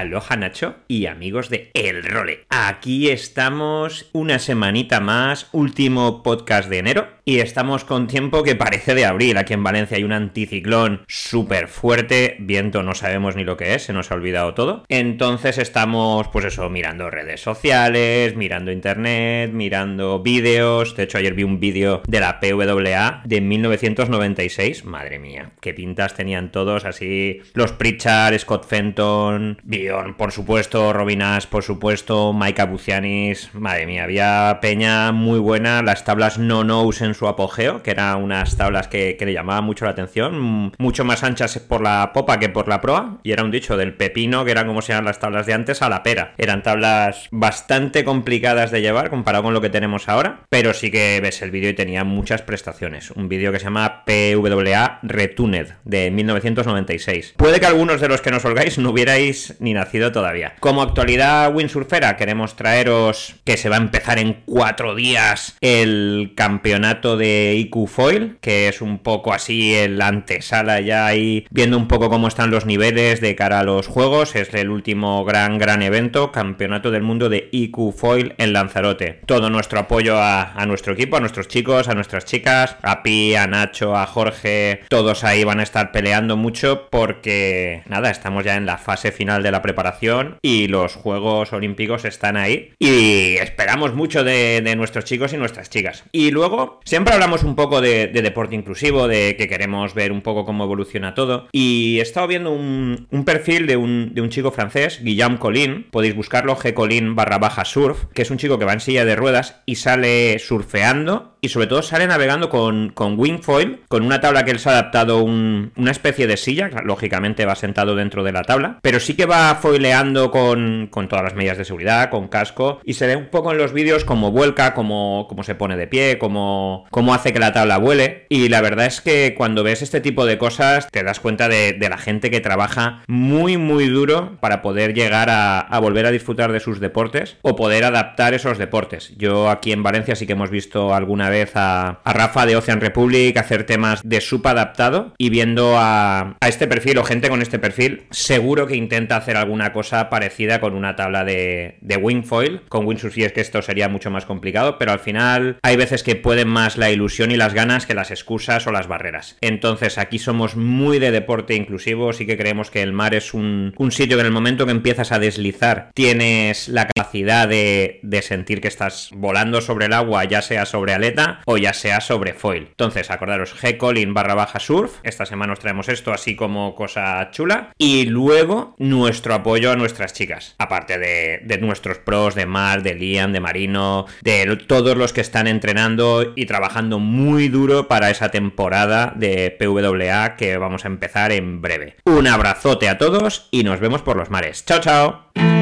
Aloha 0.00 0.34
Nacho 0.36 0.76
y 0.88 1.04
amigos 1.04 1.50
de 1.50 1.70
El 1.74 2.02
Role. 2.02 2.46
Aquí 2.48 3.10
estamos 3.10 4.08
una 4.14 4.38
semanita 4.38 4.98
más, 4.98 5.48
último 5.52 6.22
podcast 6.22 6.70
de 6.70 6.78
enero 6.78 7.19
y 7.30 7.38
estamos 7.38 7.84
con 7.84 8.08
tiempo 8.08 8.42
que 8.42 8.56
parece 8.56 8.92
de 8.92 9.04
abril. 9.04 9.36
Aquí 9.36 9.52
en 9.52 9.62
Valencia 9.62 9.96
hay 9.96 10.02
un 10.02 10.10
anticiclón 10.10 11.02
súper 11.06 11.68
fuerte, 11.68 12.34
viento 12.40 12.82
no 12.82 12.92
sabemos 12.96 13.36
ni 13.36 13.44
lo 13.44 13.56
que 13.56 13.76
es, 13.76 13.84
se 13.84 13.92
nos 13.92 14.10
ha 14.10 14.16
olvidado 14.16 14.52
todo. 14.54 14.82
Entonces 14.88 15.56
estamos, 15.58 16.26
pues 16.26 16.46
eso, 16.46 16.68
mirando 16.70 17.08
redes 17.08 17.40
sociales, 17.40 18.34
mirando 18.34 18.72
internet, 18.72 19.52
mirando 19.52 20.18
vídeos. 20.18 20.96
De 20.96 21.04
hecho, 21.04 21.18
ayer 21.18 21.34
vi 21.34 21.44
un 21.44 21.60
vídeo 21.60 22.02
de 22.08 22.18
la 22.18 22.40
PWA 22.40 23.22
de 23.24 23.40
1996. 23.40 24.84
Madre 24.84 25.20
mía, 25.20 25.52
qué 25.60 25.72
pintas 25.72 26.14
tenían 26.14 26.50
todos 26.50 26.84
así. 26.84 27.42
Los 27.54 27.70
Pritchard, 27.70 28.36
Scott 28.40 28.66
Fenton, 28.66 29.60
Bion, 29.62 30.16
por 30.16 30.32
supuesto, 30.32 30.92
Robin 30.92 31.22
Ash, 31.22 31.46
por 31.46 31.62
supuesto, 31.62 32.32
Mike 32.32 32.62
Abucianis. 32.62 33.54
Madre 33.54 33.86
mía, 33.86 34.02
había 34.02 34.58
peña 34.60 35.12
muy 35.12 35.38
buena. 35.38 35.80
Las 35.82 36.04
tablas 36.04 36.36
no-nos 36.36 37.00
en 37.02 37.19
su 37.20 37.28
apogeo, 37.28 37.82
que 37.82 37.90
eran 37.90 38.22
unas 38.22 38.56
tablas 38.56 38.88
que, 38.88 39.14
le 39.20 39.34
llamaban 39.34 39.62
mucho 39.62 39.84
la 39.84 39.90
atención. 39.90 40.72
Mucho 40.78 41.04
más 41.04 41.22
anchas 41.22 41.58
por 41.58 41.82
la 41.82 42.12
popa 42.14 42.40
que 42.40 42.48
por 42.48 42.66
la 42.66 42.80
proa. 42.80 43.18
Y 43.22 43.32
era 43.32 43.44
un 43.44 43.50
dicho 43.50 43.76
del 43.76 43.92
pepino, 43.92 44.46
que 44.46 44.52
eran 44.52 44.66
como 44.66 44.80
se 44.80 44.94
llaman 44.94 45.04
las 45.04 45.18
tablas 45.18 45.44
de 45.44 45.52
antes, 45.52 45.82
a 45.82 45.90
la 45.90 46.02
pera. 46.02 46.32
Eran 46.38 46.62
tablas 46.62 47.28
bastante 47.30 48.04
complicadas 48.04 48.70
de 48.70 48.80
llevar 48.80 49.10
comparado 49.10 49.44
con 49.44 49.52
lo 49.52 49.60
que 49.60 49.68
tenemos 49.68 50.08
ahora. 50.08 50.40
Pero 50.48 50.72
sí 50.72 50.90
que 50.90 51.20
ves 51.20 51.42
el 51.42 51.50
vídeo 51.50 51.68
y 51.68 51.74
tenía 51.74 52.04
muchas 52.04 52.40
prestaciones. 52.40 53.10
Un 53.10 53.28
vídeo 53.28 53.52
que 53.52 53.58
se 53.58 53.64
llama 53.64 54.02
PWA 54.06 55.00
Retuned 55.02 55.68
de 55.84 56.10
1996. 56.10 57.34
Puede 57.36 57.60
que 57.60 57.66
algunos 57.66 58.00
de 58.00 58.08
los 58.08 58.22
que 58.22 58.30
nos 58.30 58.46
holgáis 58.46 58.78
no 58.78 58.92
hubierais 58.92 59.56
ni 59.60 59.74
nacido 59.74 60.10
todavía. 60.10 60.54
Como 60.60 60.80
actualidad 60.80 61.54
windsurfera, 61.54 62.16
queremos 62.16 62.56
traeros 62.56 63.34
que 63.44 63.58
se 63.58 63.68
va 63.68 63.76
a 63.76 63.80
empezar 63.80 64.18
en 64.18 64.40
cuatro 64.46 64.94
días 64.94 65.58
el 65.60 66.32
campeonato 66.34 66.99
de 67.00 67.54
IQ 67.56 67.86
Foil, 67.88 68.38
que 68.40 68.68
es 68.68 68.80
un 68.80 68.98
poco 68.98 69.32
así 69.32 69.74
el 69.74 70.00
antesala 70.00 70.80
ya 70.80 71.06
ahí, 71.06 71.46
viendo 71.50 71.76
un 71.76 71.88
poco 71.88 72.10
cómo 72.10 72.28
están 72.28 72.50
los 72.50 72.66
niveles 72.66 73.20
de 73.20 73.34
cara 73.34 73.60
a 73.60 73.64
los 73.64 73.86
juegos. 73.86 74.36
Es 74.36 74.52
el 74.54 74.70
último 74.70 75.24
gran, 75.24 75.58
gran 75.58 75.82
evento, 75.82 76.32
campeonato 76.32 76.90
del 76.90 77.02
mundo 77.02 77.28
de 77.28 77.48
IQ 77.52 77.92
Foil 77.96 78.34
en 78.38 78.52
Lanzarote. 78.52 79.20
Todo 79.26 79.50
nuestro 79.50 79.80
apoyo 79.80 80.16
a, 80.18 80.64
nuestro 80.66 80.92
equipo, 80.92 81.16
a 81.16 81.20
nuestros 81.20 81.48
chicos, 81.48 81.88
a 81.88 81.94
nuestras 81.94 82.24
chicas, 82.24 82.76
a 82.82 83.02
Pi, 83.02 83.34
a 83.34 83.46
Nacho, 83.46 83.96
a 83.96 84.06
Jorge, 84.06 84.80
todos 84.88 85.24
ahí 85.24 85.44
van 85.44 85.60
a 85.60 85.64
estar 85.64 85.92
peleando 85.92 86.36
mucho 86.36 86.88
porque, 86.90 87.82
nada, 87.86 88.10
estamos 88.10 88.44
ya 88.44 88.56
en 88.56 88.66
la 88.66 88.78
fase 88.78 89.12
final 89.12 89.42
de 89.42 89.50
la 89.50 89.62
preparación 89.62 90.38
y 90.42 90.68
los 90.68 90.94
Juegos 90.94 91.52
Olímpicos 91.52 92.04
están 92.04 92.36
ahí 92.36 92.72
y 92.78 93.36
esperamos 93.36 93.94
mucho 93.94 94.24
de, 94.24 94.60
de 94.62 94.76
nuestros 94.76 95.04
chicos 95.04 95.32
y 95.32 95.36
nuestras 95.36 95.70
chicas. 95.70 96.04
Y 96.12 96.30
luego, 96.30 96.80
siempre 96.90 97.14
hablamos 97.14 97.44
un 97.44 97.54
poco 97.54 97.80
de, 97.80 98.08
de, 98.08 98.20
deporte 98.20 98.56
inclusivo, 98.56 99.06
de 99.06 99.36
que 99.36 99.46
queremos 99.46 99.94
ver 99.94 100.10
un 100.10 100.22
poco 100.22 100.44
cómo 100.44 100.64
evoluciona 100.64 101.14
todo. 101.14 101.46
Y 101.52 102.00
he 102.00 102.02
estado 102.02 102.26
viendo 102.26 102.50
un, 102.50 103.06
perfil 103.24 103.68
de 103.68 103.76
un, 103.76 104.12
de 104.12 104.20
un, 104.20 104.28
chico 104.28 104.50
francés, 104.50 104.98
Guillaume 105.00 105.38
Colin, 105.38 105.86
podéis 105.88 106.16
buscarlo, 106.16 106.56
gcolin 106.56 107.14
barra 107.14 107.38
baja 107.38 107.64
surf, 107.64 108.06
que 108.12 108.22
es 108.22 108.30
un 108.32 108.38
chico 108.38 108.58
que 108.58 108.64
va 108.64 108.72
en 108.72 108.80
silla 108.80 109.04
de 109.04 109.14
ruedas 109.14 109.62
y 109.66 109.76
sale 109.76 110.40
surfeando 110.40 111.29
y 111.40 111.48
sobre 111.48 111.66
todo 111.66 111.82
sale 111.82 112.06
navegando 112.06 112.48
con, 112.48 112.90
con 112.90 113.18
wingfoil, 113.18 113.80
con 113.88 114.04
una 114.04 114.20
tabla 114.20 114.44
que 114.44 114.50
él 114.50 114.58
se 114.58 114.68
ha 114.68 114.72
adaptado 114.72 115.22
un, 115.22 115.72
una 115.76 115.90
especie 115.90 116.26
de 116.26 116.36
silla, 116.36 116.70
lógicamente 116.84 117.46
va 117.46 117.54
sentado 117.54 117.94
dentro 117.94 118.24
de 118.24 118.32
la 118.32 118.42
tabla, 118.42 118.78
pero 118.82 119.00
sí 119.00 119.14
que 119.14 119.26
va 119.26 119.54
foileando 119.54 120.30
con, 120.30 120.88
con 120.90 121.08
todas 121.08 121.24
las 121.24 121.34
medidas 121.34 121.58
de 121.58 121.64
seguridad, 121.64 122.10
con 122.10 122.28
casco, 122.28 122.80
y 122.84 122.94
se 122.94 123.06
ve 123.06 123.16
un 123.16 123.26
poco 123.26 123.52
en 123.52 123.58
los 123.58 123.72
vídeos 123.72 124.04
cómo 124.04 124.32
vuelca, 124.32 124.74
cómo, 124.74 125.26
cómo 125.28 125.42
se 125.42 125.54
pone 125.54 125.76
de 125.76 125.86
pie, 125.86 126.18
cómo, 126.18 126.86
cómo 126.90 127.14
hace 127.14 127.32
que 127.32 127.38
la 127.38 127.52
tabla 127.52 127.78
vuele, 127.78 128.26
y 128.28 128.48
la 128.48 128.60
verdad 128.60 128.86
es 128.86 129.00
que 129.00 129.34
cuando 129.36 129.62
ves 129.62 129.82
este 129.82 130.00
tipo 130.00 130.26
de 130.26 130.38
cosas 130.38 130.88
te 130.90 131.02
das 131.02 131.20
cuenta 131.20 131.48
de, 131.48 131.72
de 131.72 131.88
la 131.88 131.98
gente 131.98 132.30
que 132.30 132.40
trabaja 132.40 133.02
muy 133.06 133.56
muy 133.56 133.88
duro 133.88 134.36
para 134.40 134.62
poder 134.62 134.94
llegar 134.94 135.28
a, 135.30 135.78
volver 135.80 136.06
a 136.06 136.10
disfrutar 136.10 136.52
de 136.52 136.60
sus 136.60 136.80
deportes 136.80 137.36
o 137.42 137.56
poder 137.56 137.84
adaptar 137.84 138.34
esos 138.34 138.58
deportes. 138.58 139.12
Yo 139.16 139.48
aquí 139.48 139.72
en 139.72 139.82
Valencia 139.82 140.16
sí 140.16 140.26
que 140.26 140.32
hemos 140.32 140.50
visto 140.50 140.94
alguna 140.94 141.29
vez 141.30 141.52
a, 141.54 142.00
Rafa 142.04 142.44
de 142.44 142.56
Ocean 142.56 142.80
Republic 142.80 143.36
hacer 143.38 143.64
temas 143.64 144.02
de 144.04 144.20
sub 144.20 144.46
adaptado 144.46 145.14
y 145.16 145.30
viendo 145.30 145.74
a, 145.78 146.36
este 146.46 146.66
perfil 146.66 146.98
o 146.98 147.04
gente 147.04 147.28
con 147.28 147.40
este 147.40 147.58
perfil, 147.58 148.04
seguro 148.10 148.66
que 148.66 148.76
intenta 148.76 149.16
hacer 149.16 149.36
alguna 149.36 149.72
cosa 149.72 150.10
parecida 150.10 150.60
con 150.60 150.74
una 150.74 150.96
tabla 150.96 151.24
de, 151.24 151.78
de 151.80 151.96
wingfoil. 151.96 152.62
Con 152.68 152.86
windsurf 152.86 153.14
sí 153.14 153.24
es 153.24 153.32
que 153.32 153.40
esto 153.40 153.62
sería 153.62 153.88
mucho 153.88 154.10
más 154.10 154.26
complicado, 154.26 154.78
pero 154.78 154.92
al 154.92 154.98
final 154.98 155.58
hay 155.62 155.76
veces 155.76 156.02
que 156.02 156.16
pueden 156.16 156.48
más 156.48 156.76
la 156.76 156.90
ilusión 156.90 157.30
y 157.30 157.36
las 157.36 157.54
ganas 157.54 157.86
que 157.86 157.94
las 157.94 158.10
excusas 158.10 158.66
o 158.66 158.72
las 158.72 158.88
barreras. 158.88 159.36
Entonces 159.40 159.98
aquí 159.98 160.18
somos 160.18 160.56
muy 160.56 160.98
de 160.98 161.10
deporte 161.10 161.54
inclusivo, 161.54 162.12
sí 162.12 162.26
que 162.26 162.36
creemos 162.36 162.70
que 162.70 162.82
el 162.82 162.92
mar 162.92 163.14
es 163.14 163.34
un, 163.34 163.74
un 163.76 163.92
sitio 163.92 164.16
que 164.16 164.22
en 164.22 164.26
el 164.26 164.32
momento 164.32 164.66
que 164.66 164.72
empiezas 164.72 165.12
a 165.12 165.18
deslizar 165.18 165.90
tienes 165.94 166.68
la 166.68 166.86
capacidad 166.86 167.48
de, 167.48 168.00
de 168.02 168.22
sentir 168.22 168.60
que 168.60 168.68
estás 168.68 169.10
volando 169.14 169.60
sobre 169.60 169.86
el 169.86 169.92
agua, 169.92 170.24
ya 170.24 170.42
sea 170.42 170.66
sobre 170.66 170.94
aleta 170.94 171.19
o 171.46 171.56
ya 171.56 171.72
sea 171.72 172.00
sobre 172.00 172.34
foil. 172.34 172.68
Entonces, 172.70 173.10
acordaros, 173.10 173.54
gcolin 173.60 174.14
barra 174.14 174.34
baja 174.34 174.60
surf. 174.60 174.98
Esta 175.02 175.26
semana 175.26 175.52
os 175.52 175.58
traemos 175.58 175.88
esto 175.88 176.12
así 176.12 176.36
como 176.36 176.74
cosa 176.74 177.30
chula. 177.30 177.72
Y 177.78 178.06
luego 178.06 178.74
nuestro 178.78 179.34
apoyo 179.34 179.72
a 179.72 179.76
nuestras 179.76 180.12
chicas. 180.12 180.54
Aparte 180.58 180.98
de, 180.98 181.40
de 181.44 181.58
nuestros 181.58 181.98
pros, 181.98 182.34
de 182.34 182.46
Mar, 182.46 182.82
de 182.82 182.94
Liam, 182.94 183.32
de 183.32 183.40
Marino, 183.40 184.06
de 184.22 184.56
todos 184.66 184.96
los 184.96 185.12
que 185.12 185.20
están 185.20 185.46
entrenando 185.46 186.32
y 186.34 186.46
trabajando 186.46 186.98
muy 186.98 187.48
duro 187.48 187.88
para 187.88 188.10
esa 188.10 188.30
temporada 188.30 189.12
de 189.16 189.50
PWA 189.58 190.36
que 190.36 190.56
vamos 190.56 190.84
a 190.84 190.88
empezar 190.88 191.32
en 191.32 191.60
breve. 191.60 191.96
Un 192.04 192.26
abrazote 192.26 192.88
a 192.88 192.98
todos 192.98 193.48
y 193.50 193.64
nos 193.64 193.80
vemos 193.80 194.02
por 194.02 194.16
los 194.16 194.30
mares. 194.30 194.64
Chao, 194.64 194.80
chao. 194.80 195.59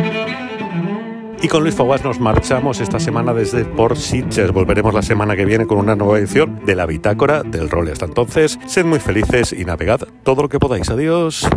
Y 1.40 1.46
con 1.46 1.62
Luis 1.62 1.76
Faguas 1.76 2.02
nos 2.02 2.18
marchamos 2.18 2.80
esta 2.80 2.98
semana 2.98 3.32
desde 3.32 3.64
Port 3.64 3.96
Sitges. 3.96 4.50
Volveremos 4.50 4.92
la 4.92 5.02
semana 5.02 5.36
que 5.36 5.44
viene 5.44 5.66
con 5.66 5.78
una 5.78 5.94
nueva 5.94 6.18
edición 6.18 6.64
de 6.66 6.74
la 6.74 6.84
Bitácora 6.84 7.44
del 7.44 7.70
Rol. 7.70 7.88
Hasta 7.90 8.06
entonces, 8.06 8.58
sed 8.66 8.84
muy 8.84 8.98
felices 8.98 9.52
y 9.52 9.64
navegad 9.64 10.00
todo 10.24 10.42
lo 10.42 10.48
que 10.48 10.58
podáis. 10.58 10.90
Adiós. 10.90 11.48